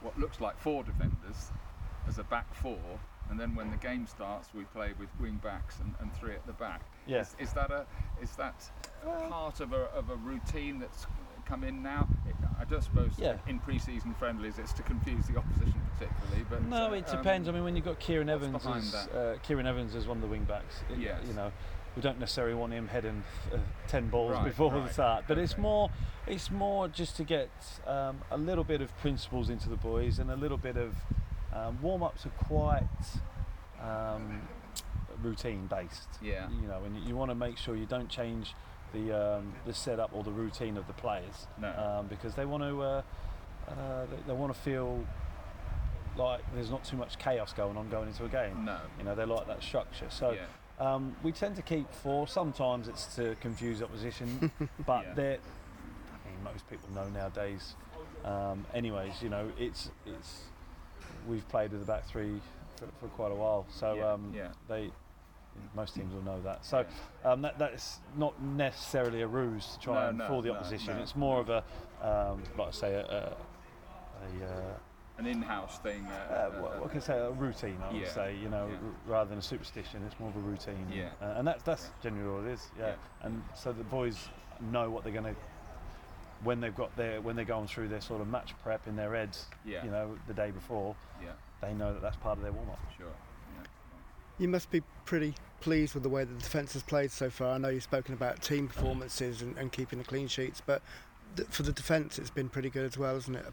[0.00, 1.50] what looks like four defenders
[2.08, 2.78] as a back four,
[3.30, 6.44] and then when the game starts, we play with wing backs and, and three at
[6.46, 6.82] the back.
[7.06, 7.34] Yes.
[7.38, 7.86] Is, is that a
[8.22, 8.68] is that
[9.28, 11.06] part of a, of a routine that's
[11.50, 12.08] come in now?
[12.58, 13.36] I don't suppose yeah.
[13.48, 17.48] in pre-season friendlies it's to confuse the opposition particularly, but no, uh, it depends.
[17.48, 20.22] Um, I mean, when you've got Kieran Evans, as, uh, Kieran Evans is one of
[20.22, 20.76] the wing backs.
[20.96, 21.20] Yes.
[21.26, 21.50] You know,
[21.96, 23.56] we don't necessarily want him heading uh,
[23.88, 24.86] ten balls right, before right.
[24.86, 25.44] the start, but okay.
[25.44, 25.90] it's more
[26.26, 27.50] it's more just to get
[27.86, 30.94] um, a little bit of principles into the boys and a little bit of
[31.52, 32.84] um, warm ups are quite
[33.82, 34.42] um,
[35.22, 36.08] routine based.
[36.22, 38.54] Yeah, you know, and you want to make sure you don't change
[38.92, 41.68] the um, the setup or the routine of the players, no.
[41.68, 43.02] Um, because they want to uh,
[43.68, 45.04] uh, they, they want to feel
[46.16, 48.64] like there's not too much chaos going on going into a game.
[48.64, 50.06] No, you know they like that structure.
[50.10, 50.32] So.
[50.32, 50.46] Yeah
[50.80, 52.26] um, we tend to keep four.
[52.26, 54.50] Sometimes it's to confuse opposition,
[54.86, 55.14] but yeah.
[55.14, 55.38] they're.
[55.38, 57.74] I mean, most people know nowadays.
[58.24, 60.44] Um, anyways, you know, it's it's.
[61.28, 62.40] We've played with the back three
[62.76, 64.48] for, for quite a while, so yeah, um, yeah.
[64.68, 64.90] they.
[65.74, 66.64] Most teams will know that.
[66.64, 66.84] So
[67.24, 70.54] um, that, that's not necessarily a ruse to try no, and no, fool the no,
[70.54, 70.96] opposition.
[70.98, 71.62] It's more of a,
[72.02, 73.36] um, like I say, a, a,
[74.42, 74.74] a uh,
[75.20, 76.06] an in-house thing.
[76.06, 77.18] Uh, uh, uh what, what can I say?
[77.18, 78.12] A routine, I would yeah.
[78.12, 78.36] say.
[78.42, 78.78] You know, yeah.
[79.06, 80.86] rather than a superstition, it's more of a routine.
[80.92, 81.10] Yeah.
[81.22, 82.68] Uh, and that's that's generally all it is.
[82.78, 82.86] Yeah.
[82.86, 82.94] yeah.
[83.22, 84.28] And so the boys
[84.72, 85.36] know what they're going to
[86.42, 89.14] when they've got their when they're going through their sort of match prep in their
[89.14, 89.46] heads.
[89.64, 89.84] Yeah.
[89.84, 90.96] You know, the day before.
[91.22, 91.32] Yeah.
[91.60, 92.78] They know that that's part of their warm-up.
[92.96, 93.12] Sure.
[94.40, 97.54] You must be pretty pleased with the way the defence has played so far.
[97.54, 100.80] I know you've spoken about team performances and, and keeping the clean sheets, but
[101.36, 103.44] th- for the defence, it's been pretty good as well, isn't it?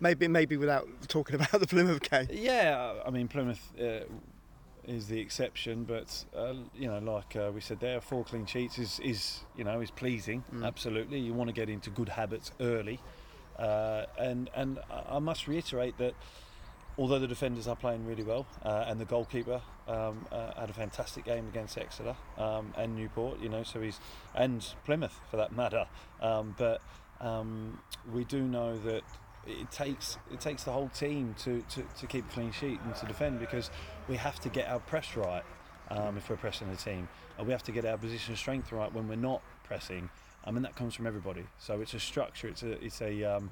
[0.00, 2.26] Maybe maybe without talking about the Plymouth game.
[2.32, 4.00] Yeah, I mean Plymouth uh,
[4.88, 8.76] is the exception, but uh, you know, like uh, we said there, four clean sheets
[8.76, 10.42] is, is you know is pleasing.
[10.52, 10.66] Mm.
[10.66, 12.98] Absolutely, you want to get into good habits early,
[13.56, 16.14] uh, and and I must reiterate that.
[16.96, 20.72] Although the defenders are playing really well, uh, and the goalkeeper um, uh, had a
[20.72, 23.98] fantastic game against Exeter um, and Newport, you know, so he's
[24.34, 25.86] and Plymouth for that matter.
[26.20, 26.80] Um, but
[27.20, 27.80] um,
[28.12, 29.02] we do know that
[29.46, 32.94] it takes it takes the whole team to, to, to keep a clean sheet and
[32.96, 33.70] to defend because
[34.08, 35.42] we have to get our press right
[35.90, 37.08] um, if we're pressing the team.
[37.36, 40.08] And we have to get our position strength right when we're not pressing.
[40.44, 41.44] I mean that comes from everybody.
[41.58, 42.48] So it's a structure.
[42.48, 43.50] It's a it's a um,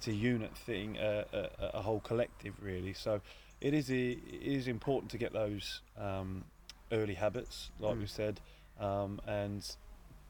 [0.00, 2.94] it's a unit thing, a, a, a, whole collective really.
[2.94, 3.20] So
[3.60, 6.44] it is a, it is important to get those um,
[6.90, 8.00] early habits, like mm.
[8.00, 8.40] we said,
[8.80, 9.62] um, and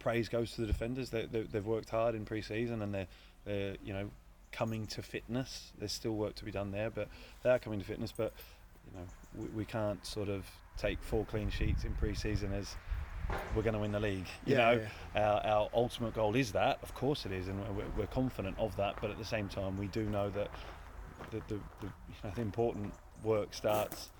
[0.00, 1.10] praise goes to the defenders.
[1.10, 3.06] They, they, have worked hard in pre-season and they're,
[3.44, 4.10] they're you know
[4.50, 5.70] coming to fitness.
[5.78, 7.06] There's still work to be done there, but
[7.44, 8.12] they are coming to fitness.
[8.16, 8.32] But
[8.92, 9.06] you know,
[9.36, 10.44] we, we can't sort of
[10.78, 12.74] take four clean sheets in pre-season as
[13.54, 14.26] we're going to win the league.
[14.46, 16.78] You Yeah, know, Our, our ultimate goal is that.
[16.82, 18.96] Of course, it is, and we're, we're confident of that.
[19.00, 20.50] But at the same time, we do know that
[21.30, 24.10] the, the, the, you know, the important work starts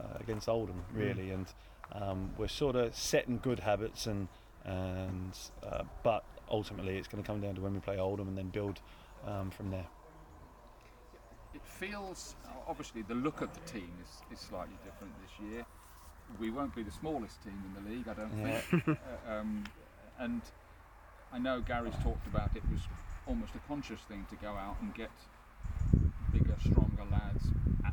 [0.00, 0.98] uh, against Oldham, Mm.
[0.98, 1.46] really, and
[1.92, 4.28] um, we're sort of setting good habits, and
[4.64, 8.36] and uh, but ultimately, it's going to come down to when we play Oldham, and
[8.36, 8.80] then build
[9.26, 9.86] um, from there.
[11.54, 15.64] It feels obviously the look of the team is, is slightly different this year.
[16.40, 18.58] We won't be the smallest team in the league, I don't Yeah.
[18.60, 18.88] think.
[19.28, 19.64] uh, um,
[20.18, 20.42] and
[21.32, 22.80] I know Gary's talked about it was
[23.26, 25.10] almost a conscious thing to go out and get
[26.32, 27.46] bigger, stronger lads,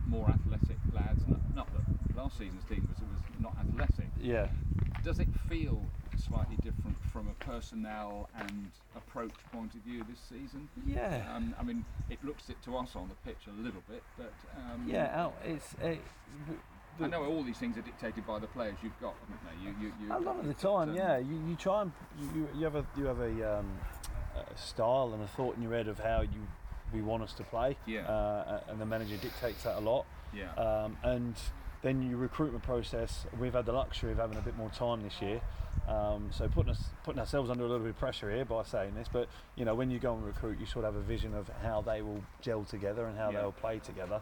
[0.08, 1.24] more athletic lads.
[1.28, 4.10] Not, not that last season's team was, was not athletic.
[4.22, 4.48] Yeah.
[5.04, 5.82] Does it feel
[6.18, 10.70] slightly different from a personnel and approach point of view this season?
[10.86, 11.24] Yeah.
[11.34, 14.34] Um, I mean, it looks it to us on the pitch a little bit, but
[14.58, 15.30] um, Yeah.
[15.44, 16.02] It's it,
[17.02, 19.68] I know all these things are dictated by the players you've got, haven't they?
[19.68, 20.89] You, you, you, a lot of the time.
[20.89, 23.68] um, Yeah, you, you try and you, you have a you have a, um,
[24.36, 26.48] a style and a thought in your head of how you
[26.93, 27.76] we want us to play.
[27.86, 28.02] Yeah.
[28.08, 30.06] Uh, and the manager dictates that a lot.
[30.34, 30.54] Yeah.
[30.54, 31.36] Um, and
[31.82, 33.26] then your recruitment process.
[33.39, 35.41] We've had the luxury of having a bit more time this year.
[35.88, 38.96] Um, so putting us putting ourselves under a little bit of pressure here by saying
[38.96, 41.36] this, but you know when you go and recruit, you sort of have a vision
[41.36, 43.41] of how they will gel together and how Yeah.
[43.41, 44.22] they'll play together,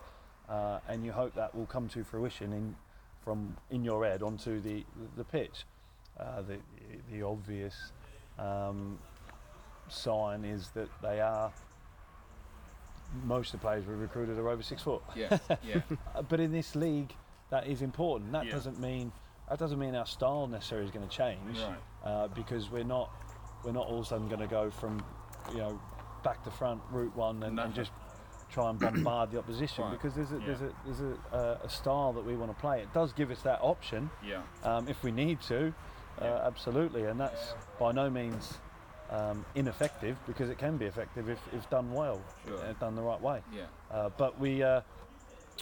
[0.49, 2.75] uh, and you hope that will come to fruition in
[3.23, 4.83] from in your head onto the
[5.17, 5.65] the pitch.
[6.19, 6.57] Uh, the
[7.11, 7.91] the obvious
[8.37, 8.99] um,
[9.89, 11.51] sign is that they are
[13.25, 15.01] most of the players we recruited are over six foot.
[15.15, 15.81] yeah, yeah,
[16.15, 17.13] Uh, but in this league,
[17.51, 18.31] that is important.
[18.31, 18.53] That Yeah.
[18.53, 19.11] doesn't mean
[19.49, 21.77] that doesn't mean our style necessarily is going to change, Right.
[22.03, 23.09] uh, because we're not
[23.63, 25.03] we're not all of a sudden going to go from
[25.51, 25.79] you know
[26.23, 27.91] back to front route one and, and just
[28.53, 29.91] try and bombard the opposition Right.
[29.91, 30.45] because there's a Yeah.
[30.45, 32.81] there's a there's a, uh, a style that we want to play.
[32.81, 34.41] It does give us that option yeah.
[34.63, 35.73] um, if we need to,
[36.21, 36.47] uh, Yeah.
[36.47, 38.59] absolutely, and that's by no means.
[39.09, 42.57] Um, ineffective because it can be effective if, if done well, Sure.
[42.57, 43.43] uh, done the right way.
[43.53, 43.65] Yeah.
[43.91, 44.81] Uh, but we uh,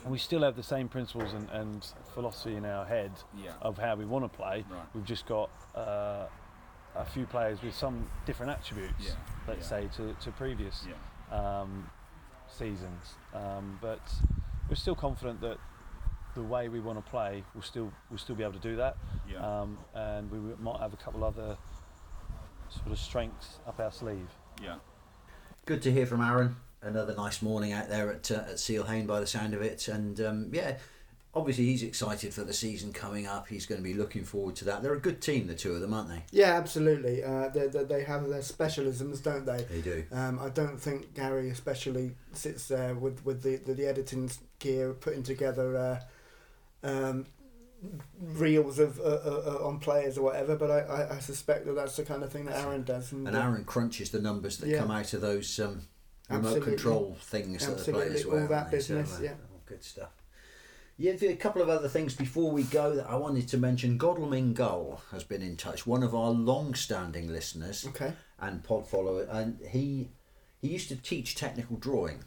[0.06, 3.52] we still have the same principles and, and philosophy in our head Yeah.
[3.62, 4.64] of how we want to play.
[4.70, 4.86] Right.
[4.94, 6.28] We've just got uh,
[6.96, 9.18] a few players with some different attributes,
[9.48, 10.86] let's say, to, to previous
[11.32, 11.90] um,
[12.58, 13.16] seasons.
[13.34, 14.02] Um, but
[14.70, 15.58] we're still confident that
[16.36, 18.98] the way we want to play, we'll still we'll still be able to do that.
[19.30, 19.62] Yeah.
[19.62, 21.58] Um, and we might have a couple other
[22.70, 24.30] sort of strengths up our sleeve.
[24.64, 24.76] yeah.
[25.66, 26.56] Good to hear from Aaron.
[26.82, 30.20] Another nice morning out there at uh, at Seale-Hayne by the sound of it, and
[30.20, 30.78] um, yeah,
[31.34, 33.48] obviously he's excited for the season coming up.
[33.48, 34.84] He's going to be looking forward to that.
[34.84, 36.24] They're a good team, the two of them, aren't they?
[36.32, 37.24] Yeah, absolutely.
[37.24, 39.64] Uh, they, they, they have their specialisms, don't they?
[39.70, 40.04] They do.
[40.12, 44.30] Um, I don't think Gary especially sits there with, with the, the, the editing
[44.60, 46.02] gear putting together
[46.84, 47.26] uh, um,
[48.22, 51.74] reels of uh, uh, uh, on players or whatever, but I, I, I suspect that
[51.76, 53.12] that's the kind of thing that Aaron does.
[53.12, 54.80] And, And Aaron crunches the numbers that Yeah.
[54.80, 55.82] come out of those um,
[56.30, 56.72] remote Absolutely.
[56.74, 58.42] control things that the players Absolutely, wear.
[58.44, 58.80] all that they?
[58.80, 59.32] So, business, uh, yeah.
[59.52, 60.10] all good stuff.
[61.02, 63.98] Yeah, a couple of other things before we go that I wanted to mention.
[63.98, 68.14] Godalming Gull has been in touch, one of our long-standing listeners Okay.
[68.40, 70.12] and pod follower, and he
[70.62, 72.24] he used to teach technical drawing.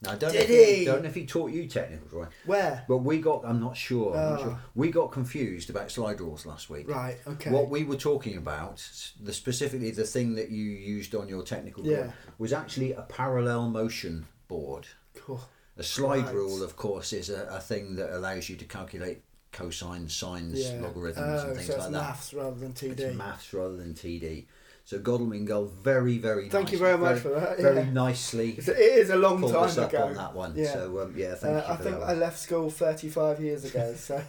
[0.00, 0.84] Now I don't Did know if he?
[0.86, 2.84] don't know if he taught you technical drawing, Where?
[2.88, 4.16] but we got I'm not sure.
[4.16, 4.42] I'm not Oh.
[4.44, 4.58] sure.
[4.74, 6.88] We got confused about slide rules last week.
[6.88, 7.50] Right, okay.
[7.50, 8.76] What we were talking about,
[9.20, 12.12] the specifically the thing that you used on your technical drawing, Yeah.
[12.38, 14.86] was actually a parallel motion board.
[15.14, 15.42] Cool.
[15.76, 16.34] A slide Right.
[16.34, 19.22] rule, of course, is a, a thing that allows you to calculate
[19.52, 20.80] cosines, sines, Yeah.
[20.82, 21.90] logarithms, Oh, and things so like that.
[21.92, 23.00] maths rather than TD.
[23.00, 24.46] It's maths rather than TD.
[24.84, 27.90] So Godalming Gull very, very Thank you very much for that, Very yeah.
[27.90, 30.04] nicely It's, it is a long time us up ago.
[30.04, 30.52] on that one.
[30.56, 30.72] Yeah.
[30.74, 34.22] So um, yeah, thank Uh, you I think I left school 35 years ago, so.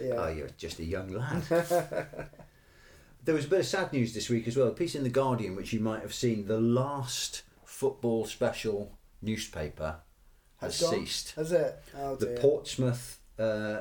[0.00, 0.14] yeah.
[0.16, 1.42] Oh, you're just a young lad.
[3.24, 4.68] there was a bit of sad news this week as well.
[4.68, 6.46] A piece in the Guardian, which you might have seen.
[6.46, 9.96] The last football special newspaper
[10.58, 11.32] has ceased.
[11.36, 11.82] Has it?
[11.96, 12.38] Oh, The.
[12.40, 13.80] Portsmouth uh,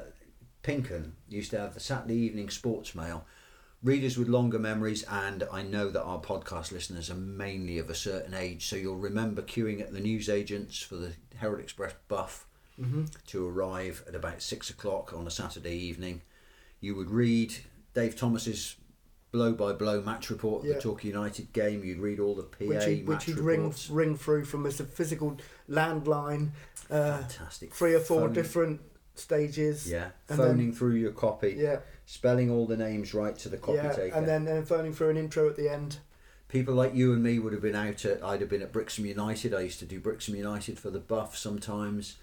[0.64, 3.26] Pinken used to have the Saturday evening sports mail.
[3.84, 7.94] Readers with longer memories, and I know that our podcast listeners are mainly of a
[7.96, 12.48] certain age, so you'll remember queuing at the newsagents for the Herald Express buff
[12.82, 13.10] Mhm.
[13.28, 16.24] to arrive at about six o'clock on a Saturday evening.
[16.82, 17.54] You would read
[17.94, 18.76] Dave Thomas's
[19.36, 20.76] blow by blow match report of Yeah.
[20.76, 21.84] the Torquay United game.
[21.84, 23.90] You'd read all the PA which, he, match which he'd ring, reports.
[23.90, 25.38] ring through from a physical
[25.70, 26.52] landline,
[26.90, 27.74] uh, Fantastic.
[27.74, 28.82] three or four Phone- different
[29.16, 29.90] stages.
[29.92, 33.78] Yeah, and phoning through your copy, Yeah, spelling all the names right to the copy
[33.78, 34.16] yeah, taker.
[34.16, 35.98] and then uh, phoning through an intro at the end.
[36.48, 39.06] people like you and me would have been out at I'd have been at Brixham
[39.06, 42.16] United I used to do Brixham United for the buff sometimes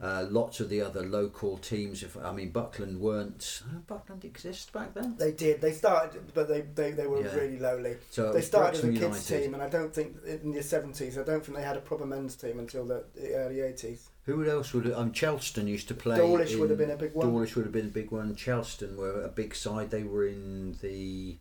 [0.00, 2.04] Uh, lots of the other local teams.
[2.04, 3.62] If I mean, Buckland weren't.
[3.68, 5.16] Uh, Buckland exist back then.
[5.18, 5.60] They did.
[5.60, 7.34] They started, but they, they, they were Yeah.
[7.34, 7.96] really lowly.
[8.10, 9.42] So they was started as a kids United.
[9.42, 11.18] team, and I don't think in the seventies.
[11.18, 14.08] I don't think they had a proper men's team until the, the early eighties.
[14.26, 14.92] Who else would?
[14.92, 16.18] Um, Chelston used to play.
[16.18, 17.26] Dawlish would have been a big one.
[17.28, 18.36] Dawlish would have been a big one.
[18.36, 19.90] Chelston were a big side.
[19.90, 21.38] They were in the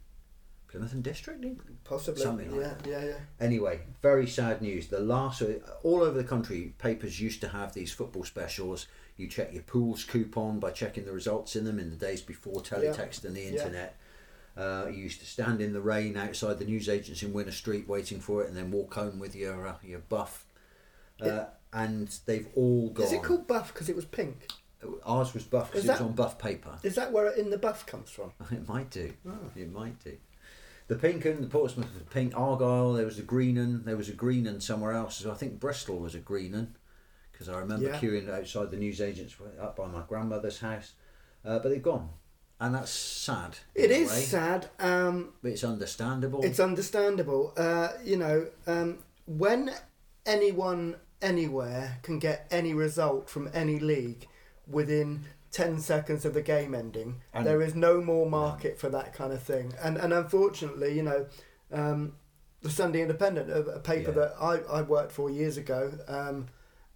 [0.68, 1.44] Plymouth and District
[1.84, 2.22] Possibly.
[2.22, 3.18] Something like yeah, yeah, yeah.
[3.40, 4.88] Anyway, very sad news.
[4.88, 5.42] The last
[5.84, 8.88] all over the country, papers used to have these football specials.
[9.16, 12.62] You check your pools coupon by checking the results in them in the days before
[12.62, 13.50] teletext and the Yeah.
[13.52, 13.98] internet.
[14.56, 18.20] Uh, you used to stand in the rain outside the newsagents in Winner Street waiting
[18.20, 20.46] for it, and then walk home with your uh, your buff.
[21.22, 21.46] Uh, Yeah.
[21.74, 23.06] And they've all gone.
[23.06, 24.48] Is it called buff because it was pink?
[25.06, 26.78] Ours was buff because it was on buff paper.
[26.84, 28.32] Is that where in the buff comes from?
[28.52, 29.14] It might do.
[29.28, 29.34] Oh.
[29.56, 30.18] It might do.
[30.88, 32.34] The pink and the Portsmouth was pink.
[32.36, 35.18] Argyle, there was a green and there was a green and somewhere else.
[35.18, 36.76] So I think Bristol was a green and
[37.32, 38.00] because I remember Yeah.
[38.00, 40.94] queuing outside the newsagents up by my grandmother's house.
[41.46, 42.10] Uh, but they've gone,
[42.60, 43.58] and that's sad.
[43.76, 44.70] It is way, sad.
[44.80, 46.44] Um, but it's understandable.
[46.44, 47.54] It's understandable.
[47.56, 49.72] Uh, you know, um, when
[50.26, 54.28] anyone anywhere can get any result from any league
[54.68, 59.14] within 10 seconds of the game ending, And- there is no more market for that
[59.14, 59.74] kind of thing.
[59.82, 61.26] And, and unfortunately, you know,
[61.72, 62.14] um,
[62.62, 64.16] the Sunday Independent, a, a paper Yeah.
[64.16, 66.48] that I, I worked for years ago, um,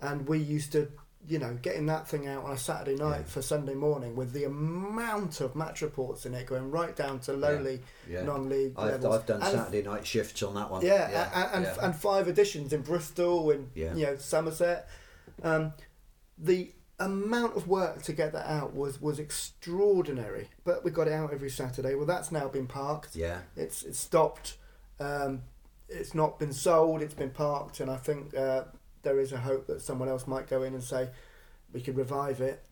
[0.02, 0.92] and we used to,
[1.28, 3.26] you know, getting that thing out on a Saturday night Yeah.
[3.26, 7.34] for Sunday morning with the amount of match reports in it going right down to
[7.34, 8.24] lowly yeah.
[8.24, 9.06] non-league I've.
[9.06, 10.84] I've done And- Saturday night shifts on that one.
[10.84, 13.94] yeah, and, and, and five editions in Bristol and Yeah.
[13.94, 14.90] you know Somerset.
[15.44, 15.74] Um,
[16.38, 16.72] the
[17.06, 20.50] amount of work to get that out was was extraordinary.
[20.64, 21.96] But we got it out every Saturday.
[21.96, 23.16] Well, that's now been parked.
[23.16, 23.40] yeah.
[23.56, 24.58] It's it's stopped.
[25.00, 25.44] Um,
[25.90, 27.02] it's not been sold.
[27.02, 28.64] It's been parked, and I think uh,
[29.04, 31.10] there is a hope that someone else might go in and say
[31.74, 32.64] we could revive it.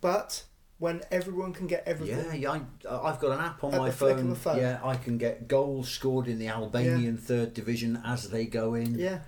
[0.00, 0.44] But
[0.78, 3.86] when everyone can get everything, Yeah, yeah, I, I've got an app on At my
[3.90, 4.34] the flick of phone.
[4.34, 4.58] phone.
[4.58, 8.98] Yeah, I can get goals scored in the Albanian third division as they go in.
[8.98, 9.20] yeah.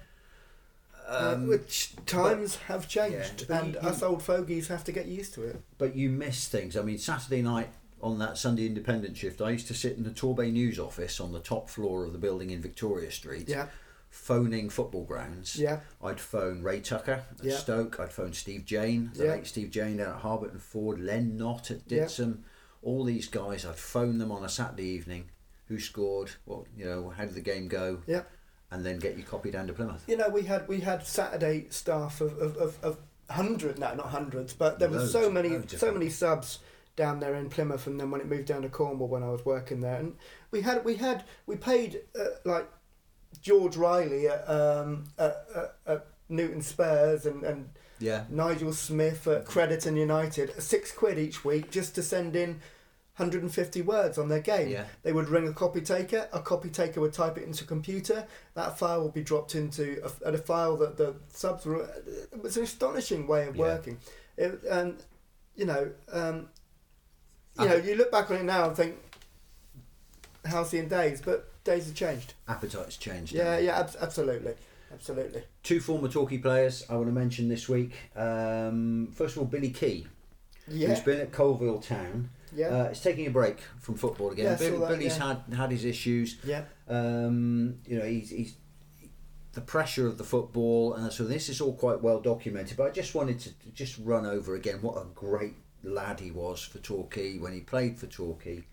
[1.08, 5.06] Uh, Um, which times have changed, yeah, and you- us old fogies have to get
[5.06, 5.60] used to it.
[5.78, 6.76] but you miss things.
[6.76, 7.68] I mean, Saturday night
[8.02, 11.32] on that Sunday Independent shift, I used to sit in the Torbay News office on
[11.32, 13.68] the top floor of the building in Victoria Street, Yeah,
[14.10, 15.56] phoning football grounds.
[15.56, 17.56] yeah, I'd phone Ray Tucker at Yeah.
[17.56, 18.00] Stoke.
[18.00, 19.30] I'd phone Steve Jane, the Yeah.
[19.34, 22.08] late Steve Jane down at Harbertonford, Len Knott at Yeah.
[22.82, 25.30] All these guys, I'd phone them on a Saturday evening.
[25.68, 26.30] Who scored?
[26.44, 27.10] What you know?
[27.10, 28.02] How did the game go?
[28.06, 28.22] yeah.
[28.70, 30.04] And then get your copy down to Plymouth.
[30.08, 32.98] You know, we had we had Saturday staff of of, of, of
[33.30, 36.58] hundred, no, not hundreds, but there were so many so many subs
[36.96, 39.44] down there in Plymouth, and then when it moved down to Cornwall, when I was
[39.44, 40.16] working there, and
[40.50, 42.68] we had we had we paid uh, like
[43.40, 47.68] George Riley at um at, at, at Newton Spurs and and
[48.00, 48.24] Yeah.
[48.28, 52.60] Nigel Smith at Crediton United, six quid each week just to send in
[53.16, 54.68] 150 words on their game.
[54.68, 54.84] Yeah.
[55.02, 58.26] They would ring a copy taker, a copy taker would type it into a computer,
[58.54, 61.88] that file would be dropped into a, a file that the subs were.
[62.32, 63.62] It was an astonishing way of Yeah.
[63.62, 63.98] working.
[64.36, 65.02] It, and,
[65.54, 66.48] you know, um,
[67.58, 68.96] you know, you look back on it now and think,
[70.44, 72.34] halcyon days, but days have changed.
[72.48, 73.32] Appetite's changed.
[73.32, 74.52] Yeah, yeah, ab- absolutely.
[74.92, 75.42] Absolutely.
[75.62, 77.92] Two former Torquay players I want to mention this week.
[78.14, 80.06] Um, first of all, Billy Kee,
[80.68, 80.88] Yeah.
[80.88, 82.30] who's been at Coalville Town.
[82.54, 82.68] Yeah.
[82.68, 84.46] Uh, is taking a break from football again.
[84.46, 85.34] Yeah, Bill, that, Billy's yeah.
[85.48, 86.38] had had his issues.
[86.44, 86.62] yeah.
[86.88, 88.54] Um, you know, he's, he's
[89.52, 92.76] the pressure of the football, and so this is all quite well documented.
[92.76, 96.62] But I just wanted to just run over again what a great lad he was
[96.62, 98.64] for Torquay when he played for Torquay,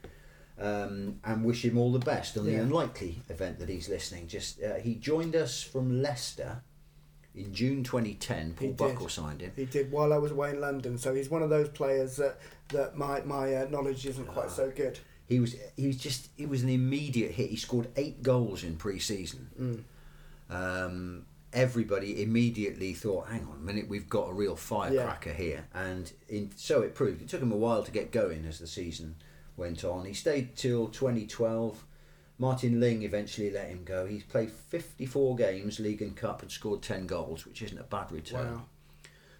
[0.59, 4.27] um, and wish him all the best on the unlikely event that he's listening.
[4.27, 6.61] Just uh, he joined us from Leicester
[7.35, 8.53] in June 2010.
[8.53, 8.71] Paul.
[8.73, 9.51] Buckle signed him.
[9.55, 12.39] He did while I was away in London, so he's one of those players that
[12.69, 14.99] that my my uh, knowledge isn't quite so good.
[15.27, 17.49] He was he was just he was an immediate hit.
[17.49, 19.85] He scored eight goals in pre-season.
[20.49, 26.11] Um, everybody immediately thought, "Hang on a minute, we've got a real firecracker here," and
[26.29, 27.21] in, so it proved.
[27.21, 29.15] It took him a while to get going as the season
[29.55, 30.05] went on.
[30.05, 31.85] He stayed till 2012.
[32.43, 34.05] Martin Ling eventually let him go.
[34.05, 38.11] He's played 54 games, league and cup, and scored 10 goals, which isn't a bad
[38.11, 38.55] return.
[38.55, 38.65] Wow.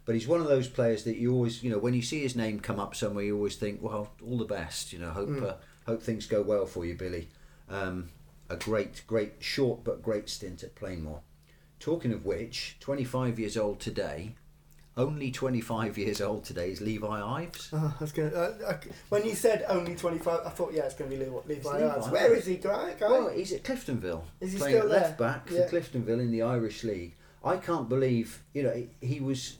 [0.05, 2.37] But he's one of those players that you always, you know, when you see his
[2.37, 4.93] name come up somewhere, you always think, well, all the best.
[4.93, 7.27] You know, hope uh, hope things go well for you, Billy.
[7.67, 8.07] Um,
[8.49, 11.19] a great, great short but great stint at Plainmoor.
[11.81, 14.35] Talking of which, 25 years old today,
[14.95, 17.69] only 25 years old today is Levi Ives.
[17.73, 18.77] Oh, I was gonna, uh, I,
[19.09, 22.05] when you said only 25, I thought, yeah, it's going to be Levi, Levi Ives.
[22.05, 22.09] Ives.
[22.09, 22.93] Where is he, guy?
[22.99, 23.09] guy?
[23.09, 24.21] Well, he's at Cliftonville.
[24.39, 25.27] Is he playing still at left there?
[25.27, 25.67] back Yeah.
[25.67, 27.15] for Cliftonville in the Irish League.
[27.43, 29.57] I can't believe, you know, he, he was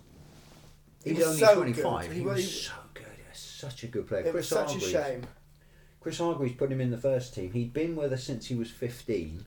[1.04, 2.02] He's was only so 25.
[2.08, 2.12] good.
[2.14, 3.06] He, He was was- so good.
[3.32, 4.22] He's such a good player.
[4.22, 4.94] It Chris was such Hargreaves.
[4.94, 5.24] a shame.
[6.00, 7.52] Chris Hargreaves put him in the first team.
[7.54, 9.46] He'd been with us since he was 15.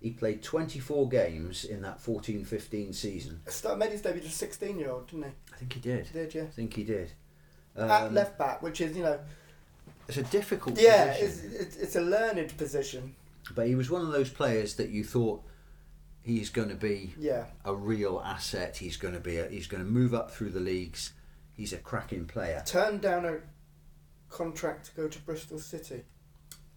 [0.00, 3.40] He played 24 games in that 14-15 season.
[3.46, 5.30] Start made his debut as a 16 year old, didn't he?
[5.52, 6.06] I think he did.
[6.06, 6.12] he?
[6.12, 6.42] Did you?
[6.42, 7.12] I think he did.
[7.76, 9.18] At Um, left back, which is you know,
[10.08, 11.50] It's a difficult yeah, position.
[11.52, 13.14] it's, it's it's a learned position.
[13.54, 15.42] But he was one of those players that you thought
[16.22, 18.76] he's going to be Yeah, a real asset.
[18.76, 19.38] He's going to be.
[19.38, 21.12] A, he's going to move up through the leagues.
[21.54, 22.62] He's a cracking player.
[22.66, 23.38] turned down a
[24.28, 26.02] contract to go to Bristol City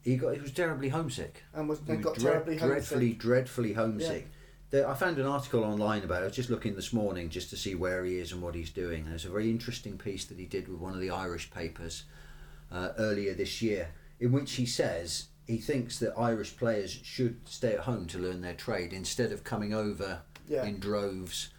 [0.08, 0.36] He got.
[0.36, 1.43] He was terribly homesick.
[1.53, 3.20] and was He got dread- terribly dreadfully, homesick.
[3.20, 4.28] dreadfully dreadfully homesick.
[4.70, 6.26] There, I found an article online about it.
[6.26, 8.70] I was just looking this morning just to see where he is and what he's
[8.70, 9.01] doing.
[9.03, 12.03] And there's a very interesting piece that he did with one of the Irish papers
[12.72, 13.89] uh, earlier this year,
[14.20, 18.41] in which he says he thinks that Irish players should stay at home to learn
[18.41, 20.64] their trade instead of coming over Yeah.
[20.66, 21.49] in droves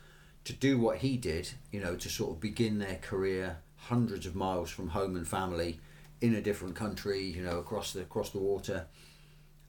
[0.44, 1.50] to do what he did.
[1.70, 5.80] You know, to sort of begin their career hundreds of miles from home and family
[6.20, 7.22] in a different country.
[7.24, 8.86] You know, across the across the water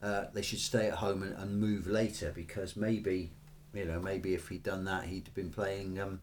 [0.01, 3.31] uh, they should stay at home and, and move later because maybe,
[3.73, 6.21] you know, maybe if he'd done that, he'd been playing um,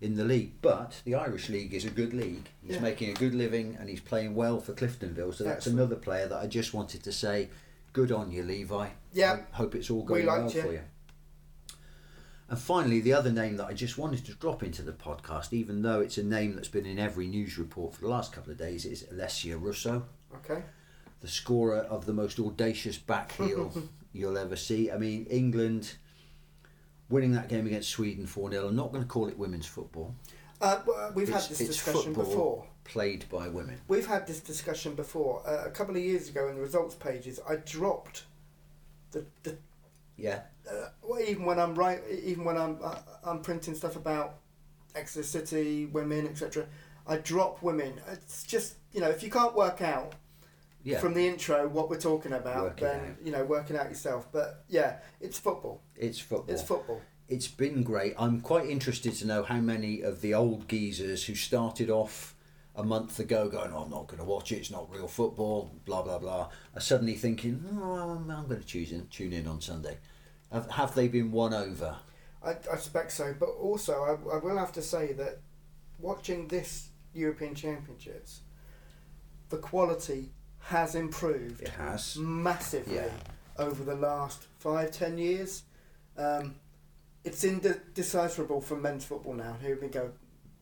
[0.00, 0.52] in the league.
[0.62, 2.48] But the Irish league is a good league.
[2.64, 2.80] He's Yeah.
[2.80, 5.34] making a good living and he's playing well for Cliftonville.
[5.34, 5.78] So that's Excellent.
[5.80, 7.50] another player that I just wanted to say,
[7.92, 8.88] good on you, Levi.
[9.12, 9.40] Yeah.
[9.52, 10.62] I hope it's all We going well you.
[10.62, 10.80] for you.
[12.50, 15.82] And finally, the other name that I just wanted to drop into the podcast, even
[15.82, 18.58] though it's a name that's been in every news report for the last couple of
[18.58, 20.62] days, is Alessia Russo Okay,
[21.20, 23.72] the scorer of the most audacious back heel
[24.12, 24.90] you'll ever see.
[24.90, 25.94] I mean, England
[27.08, 28.68] winning that game against Sweden 4 0.
[28.68, 30.14] I'm not going to call it women's football.
[30.60, 30.80] uh,
[31.14, 32.66] we've It's- had this discussion before.
[32.82, 33.80] Played by women.
[33.86, 35.42] We've had this discussion before.
[35.46, 38.24] Uh, a couple of years ago in the results pages, I dropped
[39.12, 39.56] the, the
[40.16, 40.40] Yeah,
[40.70, 44.36] uh, well, even when I'm right, even when I'm uh, I'm printing stuff about
[44.94, 46.66] Exeter City, women, etc.
[47.06, 48.00] I drop women.
[48.10, 50.14] It's just you know if you can't work out
[50.82, 50.98] yeah.
[50.98, 53.26] from the intro what we're talking about, Work it then out.
[53.26, 54.28] you know working out yourself.
[54.32, 55.82] But yeah, it's football.
[55.96, 56.54] it's football.
[56.54, 57.00] It's football.
[57.28, 58.14] it's been great.
[58.18, 62.34] I'm quite interested to know how many of the old geezers who started off
[62.76, 65.70] a month ago going, oh, I'm not going to watch it, it's not real football,
[65.84, 69.60] blah, blah, blah, are suddenly thinking, oh, I'm, going to choose in, tune in on
[69.60, 69.98] Sunday.
[70.52, 71.96] Have, have they been won over?
[72.42, 73.34] I, I suspect so.
[73.38, 75.40] But also, I, I will have to say that
[75.98, 78.40] watching this European Championships,
[79.48, 81.62] the quality has improved.
[81.62, 82.16] It has.
[82.16, 83.10] massively Yeah.
[83.58, 85.62] over the last five, ten years.
[86.16, 86.56] Um,
[87.24, 89.56] it's indecipherable for men's football now.
[89.60, 90.10] Here we go,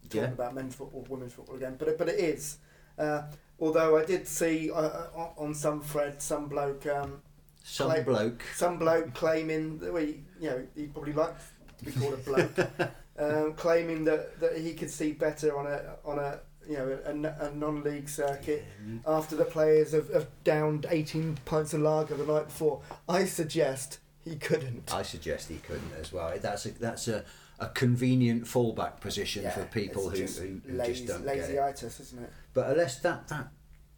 [0.04, 0.32] talking Yeah.
[0.32, 1.76] about men's football, women's football again.
[1.78, 2.58] But it, but it is.
[2.98, 3.22] Uh,
[3.60, 7.22] although I did see uh, uh, on some thread some bloke, um,
[7.70, 8.42] Some Clay- bloke.
[8.54, 11.42] some bloke claiming that we, you know, he probably liked
[11.78, 12.58] to be called a bloke,
[13.18, 17.46] um, claiming that, that he could see better on a on a you know a,
[17.46, 18.64] a non-league circuit
[19.06, 22.80] after the players have, have downed 18 pints of lager the night before.
[23.08, 24.92] I suggest he couldn't.
[24.92, 26.32] I suggest he couldn't as well.
[26.40, 27.24] That's a that's a,
[27.60, 31.56] a convenient fallback position for people who, who, who lazy, just don't get it.
[31.56, 32.32] lazyitis, isn't it?
[32.54, 33.48] But unless that that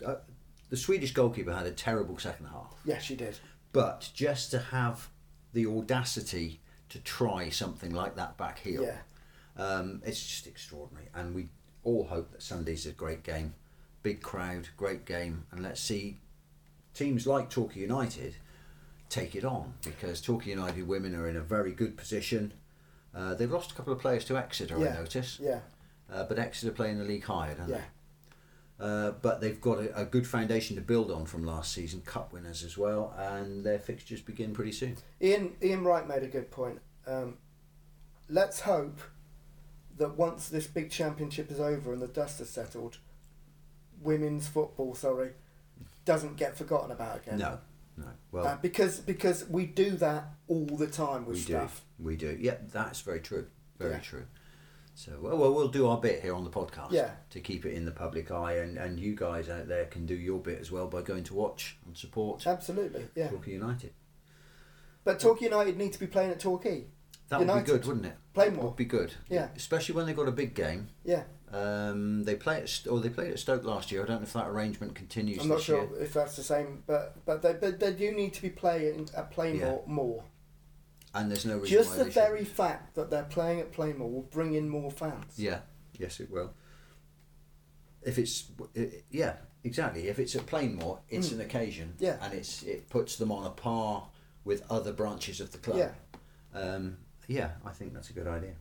[0.05, 0.15] uh,
[0.71, 3.39] the Swedish goalkeeper had a terrible second half, Yeah, she did.
[3.73, 5.09] But just to have
[5.53, 8.99] the audacity to try something like that back heel, Yeah.
[9.57, 11.09] um, it's just extraordinary.
[11.15, 11.49] And we
[11.85, 13.55] all hope that Sunday's a great game,
[14.03, 16.19] big crowd, great game, and let's see
[16.95, 18.35] teams like Torquay United
[19.09, 22.53] take it on because Torquay United women are in a very good position.
[23.15, 25.61] Uh, they've lost a couple of players to Exeter, I notice, Yeah,
[26.13, 27.77] uh, but Exeter play in the league higher, don't yeah.
[27.79, 27.85] they?
[28.81, 32.33] Uh, but they've got a, a good foundation to build on from last season, cup
[32.33, 34.97] winners as well, and their fixtures begin pretty soon.
[35.21, 36.81] Ian Ian Wright made a good point.
[37.07, 37.37] Um,
[38.29, 39.01] let's hope
[39.99, 42.97] that once this big championship is over and the dust has settled,
[44.01, 45.33] women's football, sorry,
[46.07, 47.39] doesn't get forgotten about again.
[47.39, 47.59] No,
[47.99, 48.07] no.
[48.33, 51.85] Well, Uh, because because we do that all the time with we stuff.
[51.99, 52.35] do, we do.
[52.41, 53.47] Yeah, that's very true.
[53.79, 53.99] Very Yeah.
[54.01, 54.25] true.
[55.01, 57.13] So, well, well, we'll do our bit here on the podcast Yeah.
[57.31, 60.15] to keep it in the public eye, and, and you guys out there can do
[60.15, 63.29] your bit as well by going to watch and support Absolutely, yeah.
[63.29, 63.95] Torquay United.
[65.03, 66.85] But Torquay United need to be playing at Torquay.
[67.31, 68.17] That would be good, wouldn't it?
[68.35, 68.67] Play more.
[68.67, 69.15] Would be good.
[69.31, 69.49] Yeah.
[69.57, 70.89] Especially when they got a big game.
[71.03, 74.03] Yeah, Um, they play at St- or they played at Stoke last year.
[74.03, 76.03] I don't know if that arrangement continues I'm not sure year.
[76.03, 79.33] if that's the same, but but they but they do need to be playing at
[79.33, 80.25] Plainmoor more.
[81.13, 82.57] And there's no reason Just the very shouldn't.
[82.57, 85.33] fact that they're playing at Plainmoor will bring in more fans.
[85.37, 85.61] Yeah.
[85.99, 86.53] Yes, it will.
[88.03, 88.45] If it's
[88.77, 90.09] i- yeah, exactly.
[90.09, 91.33] If it's at Plainmoor, it's Mm.
[91.35, 91.95] an occasion.
[91.99, 92.17] Yeah.
[92.23, 94.09] And it's it puts them on a par
[94.45, 95.79] with other branches of the club.
[95.79, 95.93] Yeah.
[96.59, 98.55] Um, yeah, I think that's a good idea.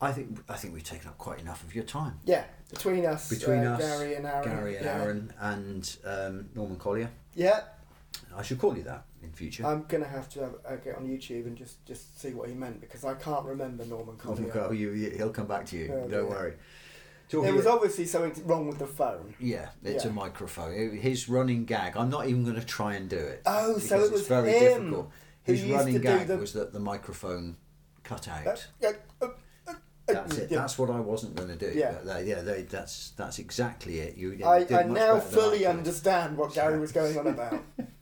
[0.00, 2.18] I think I think we've taken up quite enough of your time.
[2.24, 4.48] Yeah, between us, Between uh, us, Gary and Aaron.
[4.48, 5.02] Gary and yeah.
[5.02, 7.10] Aaron and um, Norman Collier.
[7.34, 7.60] Yeah,
[8.34, 9.66] I should call you that in future.
[9.66, 12.54] I'm gonna have to have, uh, get on YouTube and just just see what he
[12.54, 14.50] meant because I can't remember Norman Norman Collier.
[14.50, 15.88] Collier, you, he'll come back to you.
[15.88, 16.24] Don't dear.
[16.26, 16.54] worry.
[17.30, 19.34] There was obviously something wrong with the phone.
[19.40, 20.10] yeah, it's Yeah.
[20.10, 20.90] a microphone.
[20.90, 21.96] His running gag.
[21.96, 23.40] I'm not even going to try and do it.
[23.46, 25.10] Oh, so it was it's very him difficult.
[25.42, 27.56] His running gag the- was that the microphone
[28.02, 28.46] cut out.
[28.46, 28.92] Uh, yeah,
[29.22, 29.28] uh,
[29.66, 29.72] uh,
[30.06, 30.50] That's it.
[30.50, 30.58] yeah.
[30.58, 31.72] That's what I wasn't going to do.
[31.74, 31.92] Yeah.
[32.04, 34.18] They, yeah, they, that's that's exactly it.
[34.18, 37.62] You I, I now fully understand what Gary was going on about.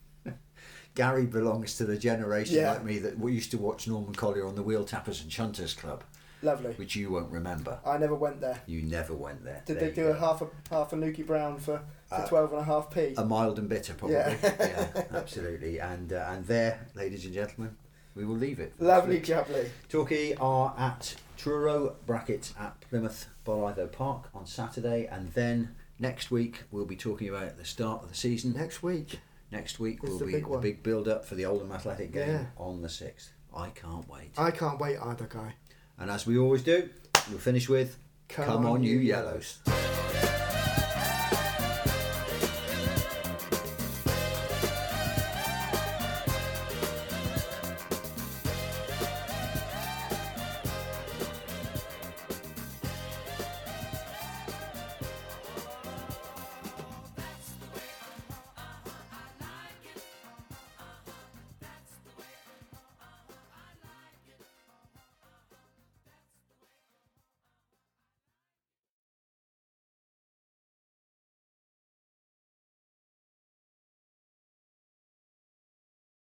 [0.94, 2.72] Gary belongs to the generation Yeah.
[2.72, 5.76] like me that we used to watch Norman Collier on the Wheel Tappers and Shunters
[5.76, 6.02] Club,
[6.42, 6.72] Lovely.
[6.72, 7.78] which you won't remember.
[7.86, 8.60] I never went there.
[8.66, 9.62] You never went there.
[9.66, 12.52] Did There they do a half a half a Newkie Brown for, for Uh, twelve
[12.52, 13.14] and a half p?
[13.16, 14.16] A mild and bitter, probably.
[14.16, 14.36] Yeah.
[14.42, 15.78] Yeah, absolutely.
[15.80, 17.76] And uh, and there, ladies and gentlemen,
[18.16, 18.72] we will leave it.
[18.80, 19.68] Lovely jubbly.
[19.88, 26.64] Torquay are at Truro bracket at Plymouth Bolitho Park on Saturday, and then next week
[26.72, 28.52] we'll be talking about the start of the season.
[28.54, 29.20] Next week.
[29.50, 30.60] Next week It's will the be big the one.
[30.60, 32.44] big build up for the Oldham Athletic game Yeah.
[32.56, 33.32] on the sixth.
[33.54, 34.30] I can't wait.
[34.38, 35.54] I can't wait either, guy.
[35.98, 36.88] And as we always do,
[37.28, 37.96] we'll finish with
[38.28, 39.58] Come "Come, on, you Yellows."